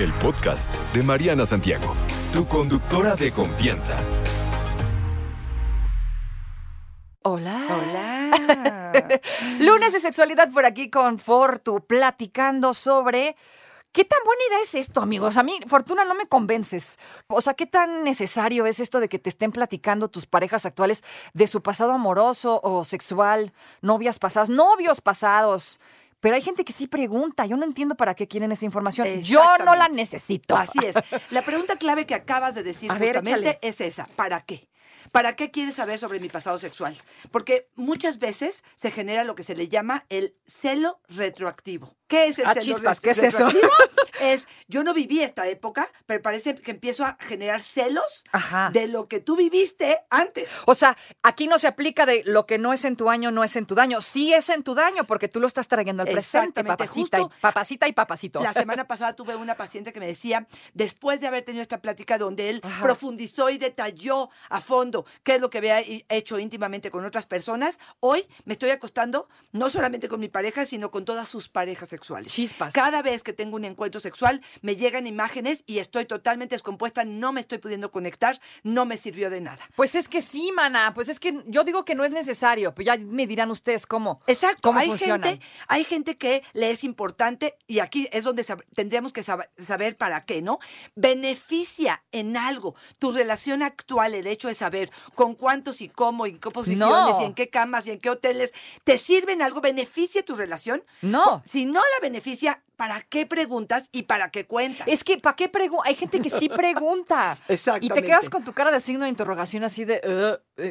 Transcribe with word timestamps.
El 0.00 0.14
podcast 0.14 0.74
de 0.94 1.02
Mariana 1.02 1.44
Santiago, 1.44 1.92
tu 2.32 2.48
conductora 2.48 3.16
de 3.16 3.32
confianza. 3.32 3.94
Hola. 7.22 7.60
Hola. 7.68 8.30
Lunes 9.60 9.92
de 9.92 9.98
sexualidad 9.98 10.50
por 10.52 10.64
aquí 10.64 10.88
con 10.88 11.18
Fortu, 11.18 11.84
platicando 11.86 12.72
sobre 12.72 13.36
qué 13.92 14.06
tan 14.06 14.20
buena 14.24 14.40
idea 14.48 14.62
es 14.62 14.74
esto, 14.74 15.02
amigos. 15.02 15.36
A 15.36 15.42
mí, 15.42 15.60
Fortuna, 15.66 16.06
no 16.06 16.14
me 16.14 16.26
convences. 16.26 16.98
O 17.26 17.42
sea, 17.42 17.52
qué 17.52 17.66
tan 17.66 18.02
necesario 18.02 18.64
es 18.64 18.80
esto 18.80 19.00
de 19.00 19.10
que 19.10 19.18
te 19.18 19.28
estén 19.28 19.52
platicando 19.52 20.08
tus 20.08 20.24
parejas 20.26 20.64
actuales 20.64 21.04
de 21.34 21.46
su 21.46 21.62
pasado 21.62 21.92
amoroso 21.92 22.58
o 22.62 22.84
sexual, 22.84 23.52
novias 23.82 24.18
pasadas, 24.18 24.48
novios 24.48 25.02
pasados. 25.02 25.78
Pero 26.20 26.34
hay 26.34 26.42
gente 26.42 26.64
que 26.64 26.72
sí 26.72 26.86
pregunta. 26.86 27.46
Yo 27.46 27.56
no 27.56 27.64
entiendo 27.64 27.96
para 27.96 28.14
qué 28.14 28.28
quieren 28.28 28.52
esa 28.52 28.64
información. 28.64 29.08
Yo 29.22 29.42
no 29.64 29.74
la 29.74 29.88
necesito. 29.88 30.56
Así 30.56 30.78
es. 30.84 30.94
La 31.30 31.42
pregunta 31.42 31.76
clave 31.76 32.06
que 32.06 32.14
acabas 32.14 32.54
de 32.54 32.62
decir 32.62 32.90
A 32.90 32.96
justamente 32.96 33.58
es 33.62 33.80
esa. 33.80 34.06
¿Para 34.16 34.40
qué? 34.42 34.68
¿Para 35.12 35.34
qué 35.34 35.50
quieres 35.50 35.74
saber 35.74 35.98
sobre 35.98 36.20
mi 36.20 36.28
pasado 36.28 36.58
sexual? 36.58 36.96
Porque 37.30 37.68
muchas 37.74 38.18
veces 38.18 38.62
se 38.76 38.90
genera 38.90 39.24
lo 39.24 39.34
que 39.34 39.42
se 39.42 39.56
le 39.56 39.68
llama 39.68 40.04
el 40.08 40.36
celo 40.46 41.00
retroactivo. 41.08 41.96
¿Qué 42.10 42.26
es 42.26 42.40
el 42.40 42.46
Ah, 42.46 42.54
celo 42.54 42.80
¿qué 43.00 43.10
es 43.10 43.18
eso? 43.18 43.48
es, 44.20 44.48
yo 44.66 44.82
no 44.82 44.92
viví 44.92 45.22
esta 45.22 45.46
época, 45.46 45.88
pero 46.06 46.20
parece 46.20 46.56
que 46.56 46.72
empiezo 46.72 47.04
a 47.04 47.16
generar 47.20 47.62
celos 47.62 48.24
Ajá. 48.32 48.70
de 48.72 48.88
lo 48.88 49.06
que 49.06 49.20
tú 49.20 49.36
viviste 49.36 50.00
antes. 50.10 50.50
O 50.66 50.74
sea, 50.74 50.96
aquí 51.22 51.46
no 51.46 51.56
se 51.60 51.68
aplica 51.68 52.06
de 52.06 52.24
lo 52.26 52.46
que 52.46 52.58
no 52.58 52.72
es 52.72 52.84
en 52.84 52.96
tu 52.96 53.10
año, 53.10 53.30
no 53.30 53.44
es 53.44 53.54
en 53.54 53.64
tu 53.64 53.76
daño. 53.76 54.00
Sí 54.00 54.34
es 54.34 54.48
en 54.48 54.64
tu 54.64 54.74
daño 54.74 55.04
porque 55.04 55.28
tú 55.28 55.38
lo 55.38 55.46
estás 55.46 55.68
trayendo 55.68 56.02
al 56.02 56.08
presente, 56.08 56.64
papacita 56.64 57.20
y, 57.20 57.26
papacita 57.40 57.86
y 57.86 57.92
papacito. 57.92 58.42
La 58.42 58.52
semana 58.52 58.84
pasada 58.88 59.14
tuve 59.14 59.36
una 59.36 59.54
paciente 59.54 59.92
que 59.92 60.00
me 60.00 60.08
decía, 60.08 60.48
después 60.74 61.20
de 61.20 61.28
haber 61.28 61.44
tenido 61.44 61.62
esta 61.62 61.80
plática 61.80 62.18
donde 62.18 62.50
él 62.50 62.60
Ajá. 62.64 62.82
profundizó 62.82 63.50
y 63.50 63.58
detalló 63.58 64.30
a 64.48 64.60
fondo 64.60 65.06
qué 65.22 65.36
es 65.36 65.40
lo 65.40 65.48
que 65.48 65.58
había 65.58 65.80
hecho 66.08 66.40
íntimamente 66.40 66.90
con 66.90 67.04
otras 67.04 67.26
personas, 67.26 67.78
hoy 68.00 68.26
me 68.46 68.54
estoy 68.54 68.70
acostando 68.70 69.28
no 69.52 69.70
solamente 69.70 70.08
con 70.08 70.18
mi 70.18 70.28
pareja, 70.28 70.66
sino 70.66 70.90
con 70.90 71.04
todas 71.04 71.28
sus 71.28 71.48
parejas 71.48 71.92
sexuales. 72.00 72.32
Chispas. 72.32 72.72
Cada 72.72 73.02
vez 73.02 73.22
que 73.22 73.32
tengo 73.32 73.56
un 73.56 73.64
encuentro 73.64 74.00
sexual, 74.00 74.40
me 74.62 74.76
llegan 74.76 75.06
imágenes 75.06 75.62
y 75.66 75.78
estoy 75.78 76.06
totalmente 76.06 76.54
descompuesta, 76.54 77.04
no 77.04 77.32
me 77.32 77.40
estoy 77.40 77.58
pudiendo 77.58 77.90
conectar, 77.90 78.40
no 78.62 78.86
me 78.86 78.96
sirvió 78.96 79.28
de 79.30 79.40
nada. 79.40 79.58
Pues 79.76 79.94
es 79.94 80.08
que 80.08 80.20
sí, 80.22 80.50
mana. 80.52 80.92
Pues 80.94 81.08
es 81.08 81.20
que 81.20 81.42
yo 81.46 81.62
digo 81.64 81.84
que 81.84 81.94
no 81.94 82.04
es 82.04 82.10
necesario. 82.10 82.74
Pues 82.74 82.86
ya 82.86 82.96
me 82.96 83.26
dirán 83.26 83.50
ustedes 83.50 83.86
cómo. 83.86 84.20
Exacto, 84.26 84.60
¿Cómo 84.62 84.78
hay 84.80 84.88
funcionan? 84.88 85.22
gente, 85.30 85.46
hay 85.68 85.84
gente 85.84 86.16
que 86.16 86.42
le 86.54 86.70
es 86.70 86.84
importante 86.84 87.56
y 87.66 87.80
aquí 87.80 88.08
es 88.12 88.24
donde 88.24 88.44
tendríamos 88.74 89.12
que 89.12 89.22
sab- 89.22 89.48
saber 89.58 89.96
para 89.96 90.24
qué, 90.24 90.40
¿no? 90.42 90.58
Beneficia 90.96 92.02
en 92.12 92.36
algo 92.36 92.74
tu 92.98 93.10
relación 93.10 93.62
actual, 93.62 94.14
el 94.14 94.26
hecho 94.26 94.48
de 94.48 94.54
saber 94.54 94.90
con 95.14 95.34
cuántos 95.34 95.80
y 95.80 95.88
cómo, 95.88 96.26
y 96.26 96.30
en 96.30 96.38
qué 96.40 96.50
posiciones, 96.50 97.14
No. 97.14 97.20
y 97.22 97.24
en 97.26 97.34
qué 97.34 97.48
camas, 97.50 97.86
y 97.86 97.90
en 97.90 97.98
qué 97.98 98.08
hoteles, 98.10 98.52
¿te 98.84 98.96
sirve 98.96 99.32
en 99.32 99.42
algo? 99.42 99.60
¿Beneficia 99.60 100.24
tu 100.24 100.34
relación? 100.34 100.82
No. 101.02 101.42
Si 101.44 101.66
no 101.66 101.80
la 101.96 102.00
beneficia, 102.02 102.62
¿para 102.76 103.00
qué 103.02 103.26
preguntas 103.26 103.88
y 103.92 104.02
para 104.02 104.30
qué 104.30 104.46
cuentas? 104.46 104.86
Es 104.88 105.04
que, 105.04 105.18
¿para 105.18 105.36
qué 105.36 105.48
pregunta? 105.48 105.88
Hay 105.88 105.94
gente 105.94 106.20
que 106.20 106.30
sí 106.30 106.48
pregunta. 106.48 107.36
Y 107.44 107.46
te 107.46 107.54
Exactamente. 107.54 108.02
quedas 108.02 108.30
con 108.30 108.44
tu 108.44 108.52
cara 108.52 108.70
de 108.70 108.80
signo 108.80 109.04
de 109.04 109.10
interrogación 109.10 109.64
así 109.64 109.84
de... 109.84 110.00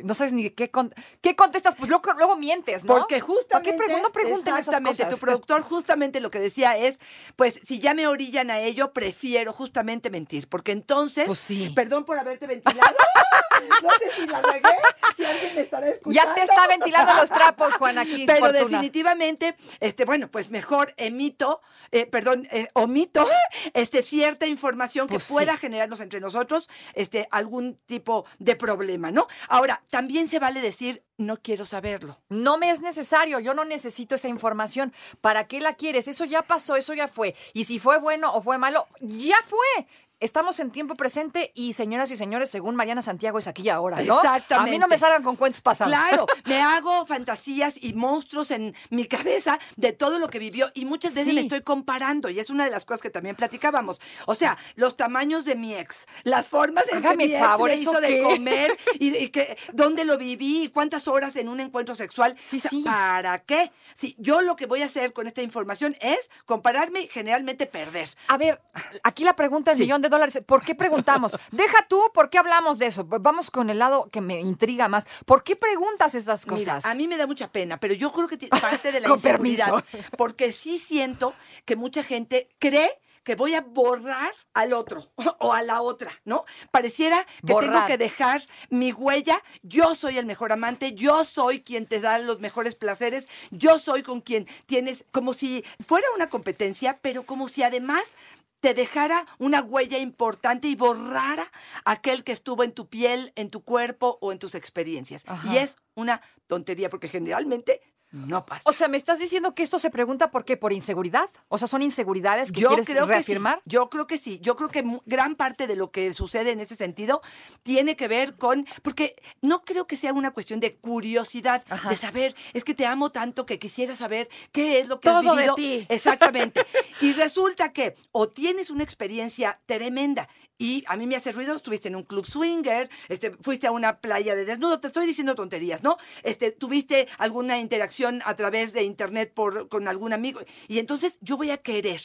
no 0.04 0.14
sabes 0.14 0.34
ni 0.34 0.50
qué, 0.50 0.70
con- 0.72 0.94
qué 1.22 1.36
contestas. 1.36 1.76
Pues 1.76 1.90
luego, 1.90 2.12
luego 2.14 2.36
mientes, 2.38 2.84
¿no? 2.84 2.98
Porque 3.00 3.20
justamente. 3.20 3.74
¿Para 3.74 3.96
qué? 3.96 4.02
No 4.02 4.12
pregunten 4.12 4.54
esas 4.54 4.60
exactamente, 4.68 5.04
cosas. 5.04 5.20
Tu 5.20 5.26
productor 5.26 5.62
justamente 5.62 6.20
lo 6.20 6.32
que 6.32 6.40
decía 6.40 6.78
es: 6.78 7.00
pues 7.36 7.60
si 7.64 7.80
ya 7.80 7.94
me 7.94 8.08
orillan 8.08 8.52
a 8.52 8.60
ello, 8.60 8.94
prefiero 8.94 9.54
justamente 9.54 10.10
mentir. 10.10 10.48
Porque 10.48 10.72
entonces. 10.72 11.26
Pues 11.28 11.40
sí. 11.40 11.72
Perdón 11.76 12.06
por 12.06 12.18
haberte 12.18 12.48
ventilado. 12.48 12.96
no 13.84 13.90
sé 13.92 14.12
si 14.16 14.28
la 14.28 14.42
regué, 14.42 14.70
si 15.16 15.26
alguien 15.26 15.56
me 15.56 15.62
estará 15.62 15.88
escuchando. 15.90 16.30
Ya 16.30 16.36
te 16.36 16.44
está 16.44 16.68
ventilando 16.68 17.14
los 17.16 17.30
trapos, 17.30 17.76
Juan, 17.76 17.98
aquí. 17.98 18.26
Pero 18.28 18.40
Fortuna. 18.46 18.60
definitivamente, 18.60 19.56
este, 19.80 20.06
bueno, 20.06 20.30
pues 20.32 20.50
mejor 20.50 20.94
emito, 20.98 21.62
eh, 21.92 22.06
perdón, 22.06 22.48
eh, 22.52 22.68
omito 22.74 23.28
este, 23.74 24.02
cierta 24.04 24.46
información 24.48 25.08
que 25.08 25.16
Pues 25.16 25.24
sí. 25.24 25.34
pueda 25.34 25.58
generarnos 25.58 26.00
entre 26.00 26.20
nosotros 26.20 26.70
este, 26.94 27.28
algún 27.32 27.76
tipo 27.86 28.26
de 28.40 28.56
problema, 28.56 29.12
¿no? 29.12 29.28
Ahora, 29.50 29.79
también 29.90 30.28
se 30.28 30.40
vale 30.40 30.62
decir, 30.62 31.04
no 31.18 31.38
quiero 31.38 31.66
saberlo. 31.66 32.18
No 32.30 32.58
me 32.58 32.72
es 32.72 32.82
necesario, 32.82 33.40
yo 33.40 33.54
no 33.54 33.66
necesito 33.66 34.16
esa 34.16 34.28
información. 34.28 34.94
¿Para 35.22 35.48
qué 35.48 35.60
la 35.60 35.76
quieres? 35.76 36.08
Eso 36.08 36.26
ya 36.26 36.42
pasó, 36.42 36.76
eso 36.76 36.94
ya 36.94 37.08
fue. 37.08 37.36
Y 37.54 37.66
si 37.66 37.80
fue 37.80 38.00
bueno 38.00 38.34
o 38.34 38.42
fue 38.42 38.58
malo, 38.58 38.88
ya 39.02 39.38
fue. 39.48 39.88
Estamos 40.22 40.60
en 40.60 40.70
tiempo 40.72 40.96
presente 40.96 41.52
y 41.56 41.72
señoras 41.72 42.12
y 42.12 42.18
señores, 42.18 42.50
según 42.50 42.76
Mariana 42.76 43.02
Santiago 43.02 43.40
es 43.40 43.48
aquí 43.48 43.62
y 43.62 43.70
ahora, 43.70 44.02
¿no? 44.02 44.18
Exactamente. 44.18 44.70
A 44.70 44.74
mí 44.74 44.78
no 44.78 44.90
me 44.90 44.98
salgan 44.98 45.24
con 45.24 45.38
cuentos 45.38 45.62
pasados. 45.62 45.94
Claro, 45.94 46.26
me 46.46 46.62
hago 46.62 47.06
fantasías 47.06 47.76
y 47.82 47.94
monstruos 47.94 48.52
en 48.52 48.76
mi 48.90 49.06
cabeza 49.06 49.58
de 49.78 49.94
todo 49.94 50.20
lo 50.20 50.30
que 50.30 50.40
vivió 50.40 50.72
y 50.74 50.84
muchas 50.84 51.14
veces 51.14 51.30
Sí. 51.30 51.34
me 51.36 51.42
estoy 51.42 51.62
comparando 51.62 52.30
y 52.30 52.38
es 52.40 52.50
una 52.50 52.66
de 52.66 52.70
las 52.72 52.84
cosas 52.84 53.02
que 53.02 53.10
también 53.10 53.38
platicábamos. 53.38 54.02
O 54.26 54.36
sea, 54.36 54.58
los 54.76 54.98
tamaños 54.98 55.46
de 55.46 55.56
mi 55.56 55.74
ex, 55.74 56.06
las 56.24 56.50
formas 56.50 56.90
en 56.90 56.98
Hágame 56.98 57.24
que 57.24 57.28
mi 57.30 57.36
ex 57.36 57.46
favor, 57.46 57.70
me 57.70 57.76
¿eso 57.76 57.82
hizo 57.92 58.02
de 58.02 58.22
comer 58.22 58.78
y, 59.00 59.16
y 59.16 59.30
que 59.30 59.58
dónde 59.72 60.04
lo 60.04 60.18
viví 60.18 60.64
y 60.64 60.68
cuántas 60.70 61.08
horas 61.08 61.36
en 61.38 61.48
un 61.48 61.62
encuentro 61.62 61.96
sexual. 61.96 62.36
Sí, 62.50 62.58
O 62.58 62.60
sea, 62.60 62.70
sí. 62.72 62.82
¿Para 62.84 63.40
qué? 63.40 63.72
Sí, 63.94 64.16
yo 64.18 64.42
lo 64.42 64.58
que 64.58 64.66
voy 64.66 64.82
a 64.82 64.86
hacer 64.88 65.14
con 65.14 65.28
esta 65.28 65.42
información 65.44 65.96
es 66.02 66.30
compararme 66.46 67.02
y 67.04 67.08
generalmente 67.08 67.68
perder. 67.68 68.10
A 68.28 68.38
ver, 68.38 68.62
aquí 69.04 69.24
la 69.24 69.38
pregunta 69.38 69.72
del 69.72 69.78
Sí. 69.78 69.84
millón 69.84 70.02
de 70.02 70.09
dólares. 70.10 70.40
¿Por 70.46 70.64
qué 70.64 70.76
preguntamos? 70.76 71.36
Deja 71.52 71.86
tú, 71.88 72.02
¿por 72.14 72.30
qué 72.30 72.38
hablamos 72.38 72.80
de 72.80 72.88
eso? 72.88 73.06
Vamos 73.06 73.52
con 73.52 73.70
el 73.70 73.80
lado 73.80 74.10
que 74.12 74.22
me 74.22 74.40
intriga 74.42 74.88
más. 74.88 75.08
¿Por 75.26 75.44
qué 75.44 75.56
preguntas 75.56 76.16
estas 76.16 76.46
Mira, 76.48 76.58
cosas? 76.58 76.86
a 76.86 76.94
mí 76.96 77.08
me 77.08 77.18
da 77.18 77.28
mucha 77.28 77.52
pena, 77.52 77.80
pero 77.80 77.94
yo 77.94 78.12
creo 78.12 78.28
que 78.28 78.38
parte 78.62 78.92
de 78.92 79.00
la 79.02 79.10
inseguridad, 79.10 79.84
porque 80.18 80.52
sí 80.52 80.78
siento 80.78 81.34
que 81.66 81.76
mucha 81.76 82.04
gente 82.04 82.50
cree 82.60 83.00
que 83.24 83.36
voy 83.36 83.54
a 83.54 83.62
borrar 83.62 84.32
al 84.54 84.74
otro 84.74 85.04
o 85.40 85.54
a 85.54 85.62
la 85.62 85.82
otra, 85.82 86.12
¿no? 86.26 86.46
Pareciera 86.72 87.26
que 87.46 87.54
tengo 87.54 87.86
que 87.86 87.98
dejar 87.98 88.42
mi 88.70 88.92
huella. 88.92 89.42
Yo 89.62 89.94
soy 89.94 90.18
el 90.18 90.26
mejor 90.26 90.52
amante, 90.52 90.94
yo 90.94 91.24
soy 91.26 91.62
quien 91.62 91.86
te 91.86 92.00
da 92.00 92.18
los 92.18 92.40
mejores 92.40 92.76
placeres, 92.76 93.30
yo 93.52 93.78
soy 93.78 94.04
con 94.04 94.22
quien 94.22 94.48
tienes, 94.66 95.06
como 95.12 95.34
si 95.34 95.64
fuera 95.86 96.08
una 96.16 96.30
competencia, 96.30 96.98
pero 97.02 97.24
como 97.24 97.48
si 97.48 97.62
además 97.62 98.16
te 98.60 98.74
dejara 98.74 99.26
una 99.38 99.62
huella 99.62 99.98
importante 99.98 100.68
y 100.68 100.76
borrara 100.76 101.52
aquel 101.86 102.24
que 102.24 102.32
estuvo 102.32 102.64
en 102.64 102.74
tu 102.74 102.88
piel, 102.88 103.32
en 103.36 103.50
tu 103.50 103.64
cuerpo 103.64 104.18
o 104.22 104.32
en 104.32 104.40
tus 104.40 104.56
experiencias. 104.56 105.24
Ajá. 105.28 105.54
Y 105.54 105.58
es 105.58 105.78
una 105.96 106.22
tontería 106.48 106.90
porque 106.90 107.08
generalmente 107.08 107.82
no 108.12 108.46
pasa. 108.46 108.62
O 108.66 108.74
sea, 108.74 108.88
¿me 108.88 108.98
estás 108.98 109.20
diciendo 109.20 109.54
que 109.54 109.62
esto 109.62 109.78
se 109.78 109.92
pregunta 109.92 110.32
por 110.32 110.44
qué? 110.44 110.58
¿Por 110.58 110.74
inseguridad? 110.74 111.30
O 111.48 111.58
sea, 111.60 111.68
¿son 111.68 111.82
inseguridades 111.84 112.52
que 112.52 112.62
yo 112.62 112.70
quieres 112.70 112.88
creo 112.88 113.06
reafirmar? 113.06 113.58
que 113.58 113.64
sí. 113.66 113.70
Yo 113.70 113.90
creo 113.90 114.08
que 114.08 114.18
sí. 114.18 114.40
Yo 114.42 114.56
creo 114.56 114.70
que 114.70 114.84
gran 115.06 115.36
parte 115.36 115.68
de 115.68 115.76
lo 115.76 115.92
que 115.92 116.12
sucede 116.14 116.52
en 116.52 116.60
ese 116.60 116.76
sentido 116.76 117.22
tiene 117.62 117.96
que 117.96 118.08
ver 118.08 118.36
con 118.36 118.66
porque 118.82 119.16
no 119.42 119.64
creo 119.64 119.86
que 119.86 119.96
sea 119.96 120.12
una 120.14 120.32
cuestión 120.32 120.60
de 120.60 120.76
curiosidad, 120.78 121.64
Ajá. 121.70 121.88
de 121.90 121.96
saber, 121.96 122.36
es 122.54 122.64
que 122.64 122.74
te 122.74 122.86
amo 122.88 123.12
tanto 123.12 123.46
que 123.46 123.60
quisiera 123.60 123.96
saber 123.96 124.28
qué 124.52 124.80
es 124.80 124.88
lo 124.88 125.00
que 125.00 125.10
has 125.10 125.22
Todo 125.22 125.36
de 125.36 125.42
vivido. 125.44 125.56
ti. 125.56 125.86
Exactamente. 125.90 126.66
y 127.02 127.14
resulta 127.14 127.74
que 127.74 127.94
o 128.12 128.28
tienes 128.28 128.70
una 128.72 128.84
experiencia 128.84 129.60
tremenda 129.68 130.28
y 130.58 130.84
a 130.88 130.96
mí 130.98 131.06
me 131.06 131.16
hace 131.16 131.32
ruido, 131.32 131.56
estuviste 131.56 131.88
en 131.90 131.96
un 131.96 132.04
club 132.04 132.26
swinger, 132.26 132.90
este, 133.08 133.32
fuiste 133.42 133.68
a 133.68 133.72
una 133.72 134.00
playa 134.00 134.36
de 134.36 134.46
desnudo, 134.46 134.80
te 134.80 134.88
estoy 134.88 135.06
diciendo 135.06 135.36
tonterías, 135.36 135.84
¿no? 135.84 135.98
Este, 136.24 136.52
tuviste 136.52 137.08
alguna 137.18 137.60
interacción 137.60 137.99
a 138.08 138.36
través 138.36 138.74
de 138.74 138.84
internet 138.84 139.32
por, 139.34 139.70
con 139.70 139.88
algún 139.88 140.14
amigo. 140.14 140.42
Y 140.68 140.80
entonces 140.80 141.18
yo 141.22 141.38
voy 141.38 141.52
a 141.52 141.58
querer 141.58 142.02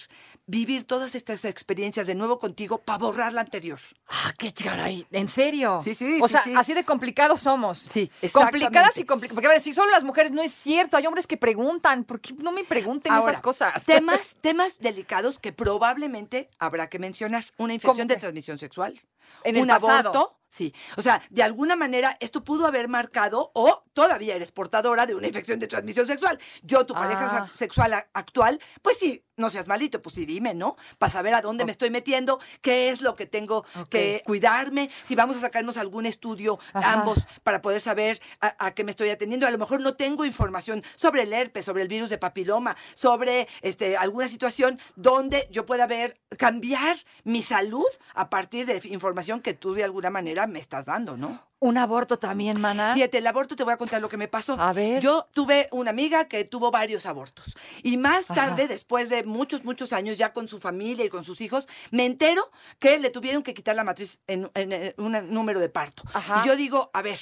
vivir 0.47 0.85
todas 0.85 1.15
estas 1.15 1.45
experiencias 1.45 2.07
de 2.07 2.15
nuevo 2.15 2.39
contigo 2.39 2.79
para 2.79 2.99
borrar 2.99 3.33
la 3.33 3.43
anterior. 3.43 3.79
Ah, 4.09 4.33
qué 4.39 4.53
caray. 4.53 5.07
¿En 5.11 5.29
serio? 5.29 5.81
Sí, 5.83 5.95
sí, 5.95 6.19
O 6.21 6.29
sí, 6.29 6.33
sea, 6.33 6.43
sí. 6.43 6.55
así 6.57 6.75
de 6.75 6.85
complicados 6.85 7.41
somos. 7.41 7.79
Sí, 7.79 8.11
Complicadas 8.33 8.99
y 8.99 9.05
complicadas. 9.05 9.35
Porque 9.35 9.47
a 9.47 9.51
ver, 9.51 9.61
si 9.61 9.73
solo 9.73 9.91
las 9.91 10.05
mujeres 10.05 10.33
no 10.33 10.43
es 10.43 10.53
cierto. 10.53 10.97
Hay 10.97 11.07
hombres 11.07 11.27
que 11.27 11.37
preguntan. 11.37 12.05
¿Por 12.05 12.21
qué 12.21 12.35
no 12.35 12.53
me 12.53 12.65
pregunten 12.65 13.13
Ahora, 13.13 13.33
esas 13.33 13.43
cosas? 13.43 13.85
Temas, 13.87 14.37
temas 14.41 14.79
delicados 14.79 15.39
que 15.39 15.53
probablemente 15.53 16.49
habrá 16.59 16.89
que 16.89 16.99
mencionar. 16.99 17.45
Una 17.59 17.75
infección 17.75 18.07
de 18.09 18.17
transmisión 18.17 18.59
sexual. 18.59 18.95
En 19.43 19.57
el 19.57 19.63
un 19.63 19.69
pasado. 19.69 20.39
Sí. 20.55 20.73
O 20.97 21.03
sea, 21.03 21.21
de 21.31 21.43
alguna 21.43 21.75
manera 21.75 22.17
esto 22.21 22.45
pudo 22.45 22.65
haber 22.69 22.87
marcado 22.87 23.51
o 23.55 23.83
todavía 23.93 24.37
eres 24.37 24.53
portadora 24.53 25.05
de 25.05 25.17
una 25.17 25.27
infección 25.27 25.59
de 25.59 25.67
transmisión 25.67 26.07
sexual. 26.07 26.39
Yo, 26.63 26.87
tu 26.87 26.95
pareja 26.95 27.25
Ah. 27.25 27.49
sexual 27.57 27.93
actual, 28.13 28.61
pues 28.81 28.97
sí, 28.99 29.25
no 29.37 29.51
seas 29.51 29.67
malito, 29.67 30.01
pues 30.01 30.15
sí, 30.15 30.27
dime, 30.27 30.55
¿no? 30.55 30.77
Para 30.99 31.11
saber 31.11 31.35
a 31.35 31.41
dónde 31.41 31.65
me 31.65 31.73
estoy 31.73 31.91
metiendo, 31.91 32.39
qué 32.61 32.91
es 32.91 33.01
lo 33.03 33.17
que 33.17 33.27
tengo 33.27 33.65
que 33.91 34.23
cuidarme, 34.25 34.91
si 35.03 35.17
vamos 35.17 35.37
a 35.37 35.41
sacarnos 35.41 35.77
algún 35.77 36.07
estudio 36.07 36.61
Ajá. 36.73 36.93
ambos 36.93 37.27
para 37.43 37.61
poder 37.61 37.81
saber 37.81 38.21
a, 38.41 38.67
a 38.67 38.75
qué 38.75 38.85
me 38.85 38.93
estoy 38.93 39.11
atendiendo. 39.11 39.49
A 39.49 39.51
lo 39.51 39.59
mejor 39.59 39.81
no 39.81 39.95
tengo 39.97 40.25
información 40.25 40.85
sobre 40.95 41.23
el 41.23 41.33
herpes, 41.33 41.65
sobre 41.65 41.83
el 41.83 41.89
virus 41.89 42.11
de 42.11 42.19
papiloma, 42.19 42.77
sobre 42.95 43.49
este, 43.63 43.97
alguna 43.97 44.29
situación 44.29 44.79
donde 44.95 45.49
yo 45.51 45.67
pueda 45.67 45.89
ver, 45.89 46.21
cambiar 46.39 46.97
mi 47.25 47.43
salud 47.43 47.87
a 48.15 48.31
partir 48.31 48.67
de 48.67 48.81
información 48.89 49.41
que 49.41 49.55
tú 49.55 49.75
de 49.75 49.83
alguna 49.83 50.11
manera 50.11 50.44
me 50.47 50.59
estás 50.61 50.87
dando, 50.87 51.17
¿no? 51.17 51.41
Un 51.61 51.79
aborto 51.79 52.19
también, 52.19 52.61
mana. 52.61 52.93
Fíjate, 52.95 53.19
el 53.19 53.27
aborto 53.27 53.57
te 53.57 53.65
voy 53.65 53.73
a 53.73 53.77
contar 53.79 54.01
lo 54.03 54.09
que 54.11 54.19
me 54.19 54.29
pasó. 54.29 54.55
A 54.61 54.73
ver. 54.75 55.01
Yo 55.03 55.29
tuve 55.33 55.69
una 55.73 55.91
amiga 55.91 56.27
que 56.29 56.45
tuvo 56.45 56.71
varios 56.71 57.07
abortos. 57.07 57.57
Y 57.83 57.97
más 57.97 58.31
Ajá. 58.31 58.35
tarde, 58.49 58.69
después 58.69 59.09
de 59.09 59.25
muchos, 59.25 59.65
muchos 59.65 59.93
años, 59.95 60.19
ya 60.19 60.33
con 60.35 60.47
su 60.47 60.59
familia 60.61 61.07
y 61.07 61.09
con 61.09 61.25
sus 61.25 61.41
hijos, 61.41 61.67
me 61.91 62.05
entero 62.05 62.51
que 62.79 62.99
le 62.99 63.09
tuvieron 63.11 63.43
que 63.43 63.55
quitar 63.55 63.75
la 63.77 63.85
matriz 63.85 64.19
en, 64.27 64.51
en- 64.55 64.73
en 64.73 64.95
un 64.99 65.31
número 65.31 65.59
de 65.59 65.71
parto. 65.71 66.03
Ajá. 66.13 66.43
Y 66.45 66.49
yo 66.49 66.55
digo, 66.57 66.91
a 66.93 67.01
ver. 67.01 67.19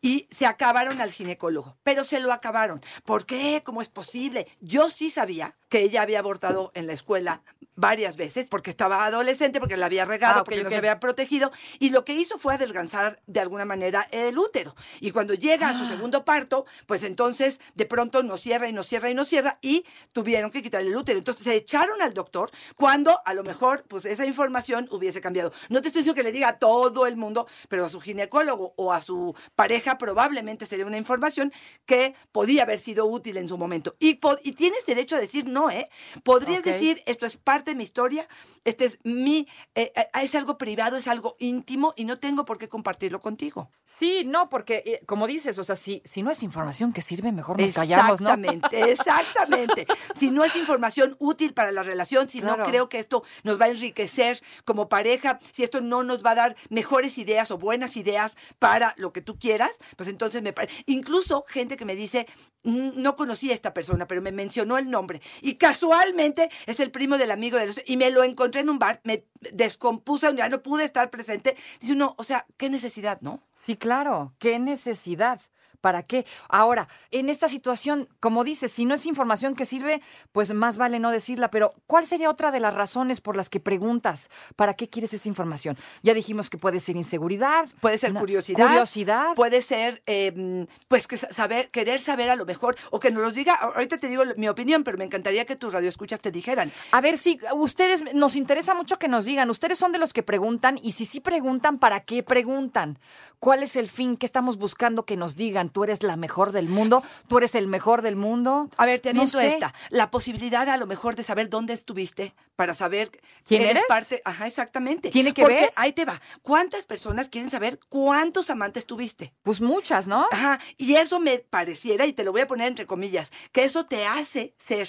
Y 0.00 0.26
se 0.30 0.46
acabaron 0.46 1.00
al 1.00 1.10
ginecólogo, 1.12 1.76
pero 1.82 2.04
se 2.04 2.20
lo 2.20 2.32
acabaron. 2.32 2.80
¿Por 3.04 3.26
qué? 3.26 3.62
¿Cómo 3.64 3.82
es 3.82 3.88
posible? 3.88 4.46
Yo 4.60 4.90
sí 4.90 5.10
sabía 5.10 5.56
que 5.68 5.80
ella 5.80 6.02
había 6.02 6.20
abortado 6.20 6.70
en 6.74 6.86
la 6.86 6.92
escuela 6.92 7.42
varias 7.76 8.16
veces 8.16 8.46
porque 8.48 8.70
estaba 8.70 9.04
adolescente, 9.04 9.58
porque 9.58 9.76
la 9.76 9.86
había 9.86 10.04
regado, 10.04 10.40
Ah, 10.40 10.44
porque 10.44 10.62
no 10.62 10.70
se 10.70 10.76
había 10.76 11.00
protegido 11.00 11.50
y 11.80 11.90
lo 11.90 12.04
que 12.04 12.14
hizo 12.14 12.38
fue 12.38 12.54
adelgazar 12.54 13.20
de 13.26 13.40
alguna 13.40 13.64
manera 13.64 14.06
el 14.12 14.38
útero. 14.38 14.76
Y 15.00 15.10
cuando 15.10 15.34
llega 15.34 15.66
Ah. 15.68 15.70
a 15.70 15.74
su 15.78 15.84
segundo 15.86 16.24
parto, 16.24 16.66
pues 16.86 17.02
entonces 17.02 17.60
de 17.74 17.86
pronto 17.86 18.22
no 18.22 18.36
cierra 18.36 18.68
y 18.68 18.72
no 18.72 18.84
cierra 18.84 19.10
y 19.10 19.14
no 19.14 19.24
cierra 19.24 19.58
y 19.60 19.84
tuvieron 20.12 20.52
que 20.52 20.62
quitarle 20.62 20.90
el 20.90 20.96
útero. 20.96 21.18
Entonces 21.18 21.42
se 21.42 21.56
echaron 21.56 22.00
al 22.00 22.14
doctor 22.14 22.50
cuando 22.76 23.20
a 23.24 23.34
lo 23.34 23.42
mejor 23.42 23.84
pues 23.88 24.04
esa 24.04 24.24
información 24.24 24.86
hubiese 24.92 25.20
cambiado. 25.20 25.52
No 25.68 25.82
te 25.82 25.88
estoy 25.88 26.02
diciendo 26.02 26.14
que 26.16 26.22
le 26.22 26.30
diga 26.30 26.48
a 26.48 26.58
todo 26.60 27.06
el 27.08 27.16
mundo, 27.16 27.48
pero 27.68 27.84
a 27.84 27.88
su 27.88 28.00
ginecólogo 28.00 28.74
o 28.76 28.92
a 28.92 29.00
su 29.00 29.34
pareja 29.56 29.83
probablemente 29.98 30.66
sería 30.66 30.86
una 30.86 30.96
información 30.98 31.52
que 31.86 32.14
podía 32.32 32.62
haber 32.62 32.78
sido 32.78 33.06
útil 33.06 33.36
en 33.36 33.48
su 33.48 33.56
momento. 33.58 33.94
Y, 33.98 34.18
y 34.42 34.52
tienes 34.52 34.84
derecho 34.86 35.16
a 35.16 35.20
decir 35.20 35.46
no, 35.48 35.70
¿eh? 35.70 35.88
Podrías 36.22 36.62
decir 36.62 37.00
esto 37.06 37.26
es 37.26 37.36
parte 37.36 37.72
de 37.72 37.76
mi 37.76 37.84
historia, 37.84 38.26
este 38.64 38.86
es 38.86 38.98
mi, 39.04 39.46
eh, 39.74 39.92
eh, 39.94 40.06
es 40.22 40.34
algo 40.34 40.58
privado, 40.58 40.96
es 40.96 41.06
algo 41.08 41.36
íntimo 41.38 41.92
y 41.96 42.04
no 42.04 42.18
tengo 42.18 42.44
por 42.44 42.58
qué 42.58 42.68
compartirlo 42.68 43.20
contigo. 43.20 43.70
Sí, 43.84 44.24
no, 44.26 44.48
porque 44.48 44.82
eh, 44.86 45.00
como 45.06 45.26
dices, 45.26 45.58
o 45.58 45.64
sea, 45.64 45.76
si, 45.76 46.02
si 46.04 46.22
no 46.22 46.30
es 46.30 46.42
información 46.42 46.92
que 46.92 47.02
sirve, 47.02 47.30
mejor 47.32 47.60
nos 47.60 47.72
callamos, 47.72 48.20
¿no? 48.20 48.30
Exactamente, 48.30 48.90
exactamente. 48.92 49.86
Si 50.18 50.30
no 50.30 50.44
es 50.44 50.56
información 50.56 51.16
útil 51.18 51.52
para 51.54 51.72
la 51.72 51.82
relación, 51.82 52.28
si 52.28 52.40
Claro. 52.40 52.58
no 52.58 52.64
creo 52.64 52.88
que 52.88 52.98
esto 52.98 53.22
nos 53.42 53.60
va 53.60 53.66
a 53.66 53.68
enriquecer 53.68 54.40
como 54.64 54.88
pareja, 54.88 55.38
si 55.52 55.62
esto 55.62 55.80
no 55.80 56.02
nos 56.02 56.24
va 56.24 56.30
a 56.32 56.34
dar 56.34 56.56
mejores 56.68 57.18
ideas 57.18 57.50
o 57.50 57.58
buenas 57.58 57.96
ideas 57.96 58.36
para 58.58 58.94
lo 58.96 59.12
que 59.12 59.20
tú 59.20 59.38
quieras, 59.38 59.63
pues 59.96 60.08
entonces 60.08 60.42
me 60.42 60.52
parece. 60.52 60.82
Incluso 60.86 61.44
gente 61.48 61.76
que 61.76 61.84
me 61.84 61.94
dice, 61.96 62.26
"Mm, 62.62 62.90
no 63.02 63.16
conocí 63.16 63.50
a 63.50 63.54
esta 63.54 63.74
persona, 63.74 64.06
pero 64.06 64.22
me 64.22 64.32
mencionó 64.32 64.78
el 64.78 64.90
nombre. 64.90 65.20
Y 65.40 65.54
casualmente 65.56 66.50
es 66.66 66.80
el 66.80 66.90
primo 66.90 67.18
del 67.18 67.30
amigo 67.30 67.58
del 67.58 67.74
y 67.86 67.96
me 67.96 68.10
lo 68.10 68.24
encontré 68.24 68.60
en 68.62 68.70
un 68.70 68.78
bar, 68.78 69.00
me 69.04 69.24
descompuso, 69.52 70.32
ya 70.32 70.48
no 70.48 70.62
pude 70.62 70.84
estar 70.84 71.10
presente. 71.10 71.56
Dice 71.80 71.92
uno, 71.92 72.14
o 72.18 72.24
sea, 72.24 72.46
qué 72.56 72.70
necesidad, 72.70 73.20
¿no? 73.20 73.42
Sí, 73.54 73.76
claro. 73.76 74.34
¿Qué 74.38 74.58
necesidad? 74.58 75.40
¿Para 75.84 76.02
qué? 76.02 76.24
Ahora, 76.48 76.88
en 77.10 77.28
esta 77.28 77.46
situación, 77.46 78.08
como 78.18 78.42
dices, 78.42 78.72
si 78.72 78.86
no 78.86 78.94
es 78.94 79.04
información 79.04 79.54
que 79.54 79.66
sirve, 79.66 80.00
pues 80.32 80.54
más 80.54 80.78
vale 80.78 80.98
no 80.98 81.10
decirla, 81.10 81.50
pero 81.50 81.74
¿cuál 81.86 82.06
sería 82.06 82.30
otra 82.30 82.50
de 82.50 82.58
las 82.58 82.72
razones 82.72 83.20
por 83.20 83.36
las 83.36 83.50
que 83.50 83.60
preguntas? 83.60 84.30
¿Para 84.56 84.72
qué 84.72 84.88
quieres 84.88 85.12
esa 85.12 85.28
información? 85.28 85.76
Ya 86.02 86.14
dijimos 86.14 86.48
que 86.48 86.56
puede 86.56 86.80
ser 86.80 86.96
inseguridad. 86.96 87.68
Puede 87.82 87.98
ser 87.98 88.14
curiosidad. 88.14 88.66
Curiosidad. 88.66 89.34
Puede 89.34 89.60
ser, 89.60 90.02
eh, 90.06 90.66
pues, 90.88 91.06
que 91.06 91.18
sa- 91.18 91.30
saber, 91.30 91.68
querer 91.68 92.00
saber 92.00 92.30
a 92.30 92.34
lo 92.36 92.46
mejor, 92.46 92.76
o 92.90 92.98
que 92.98 93.10
nos 93.10 93.22
los 93.22 93.34
diga. 93.34 93.52
Ahorita 93.56 93.98
te 93.98 94.08
digo 94.08 94.22
mi 94.38 94.48
opinión, 94.48 94.84
pero 94.84 94.96
me 94.96 95.04
encantaría 95.04 95.44
que 95.44 95.54
tus 95.54 95.74
radioescuchas 95.74 96.20
te 96.22 96.30
dijeran. 96.30 96.72
A 96.92 97.02
ver 97.02 97.18
si 97.18 97.38
ustedes, 97.54 98.14
nos 98.14 98.36
interesa 98.36 98.72
mucho 98.72 98.98
que 98.98 99.08
nos 99.08 99.26
digan, 99.26 99.50
ustedes 99.50 99.76
son 99.76 99.92
de 99.92 99.98
los 99.98 100.14
que 100.14 100.22
preguntan 100.22 100.78
y 100.82 100.92
si 100.92 101.04
sí 101.04 101.20
preguntan, 101.20 101.78
¿para 101.78 102.00
qué 102.00 102.22
preguntan? 102.22 102.98
¿Cuál 103.38 103.62
es 103.62 103.76
el 103.76 103.90
fin? 103.90 104.16
¿Qué 104.16 104.24
estamos 104.24 104.56
buscando 104.56 105.04
que 105.04 105.18
nos 105.18 105.36
digan? 105.36 105.68
¿Tú 105.74 105.82
eres 105.82 106.04
la 106.04 106.14
mejor 106.16 106.52
del 106.52 106.68
mundo? 106.68 107.02
¿Tú 107.26 107.36
eres 107.38 107.56
el 107.56 107.66
mejor 107.66 108.00
del 108.00 108.14
mundo? 108.14 108.70
A 108.76 108.86
ver, 108.86 109.00
te 109.00 109.12
No 109.12 109.22
aviento 109.22 109.40
sé. 109.40 109.48
esta. 109.48 109.74
La 109.90 110.08
posibilidad 110.08 110.68
a 110.68 110.76
lo 110.76 110.86
mejor 110.86 111.16
de 111.16 111.24
saber 111.24 111.48
dónde 111.50 111.72
estuviste 111.74 112.32
para 112.54 112.74
saber 112.74 113.10
¿Quién 113.44 113.62
eres 113.62 113.72
eres? 113.78 113.82
parte. 113.88 114.22
Ajá, 114.24 114.46
exactamente. 114.46 115.10
¿Tiene 115.10 115.34
que 115.34 115.42
Porque 115.42 115.56
ver? 115.62 115.72
ahí 115.74 115.92
te 115.92 116.04
va. 116.04 116.22
¿Cuántas 116.42 116.86
personas 116.86 117.28
quieren 117.28 117.50
saber 117.50 117.80
cuántos 117.88 118.50
amantes 118.50 118.86
tuviste? 118.86 119.34
Pues 119.42 119.60
muchas, 119.60 120.06
¿no? 120.06 120.28
Ajá, 120.30 120.60
y 120.76 120.94
eso 120.94 121.18
me 121.18 121.40
pareciera, 121.40 122.06
y 122.06 122.12
te 122.12 122.22
lo 122.22 122.30
voy 122.30 122.42
a 122.42 122.46
poner 122.46 122.68
entre 122.68 122.86
comillas, 122.86 123.32
que 123.50 123.64
eso 123.64 123.84
te 123.84 124.06
hace 124.06 124.54
ser 124.56 124.88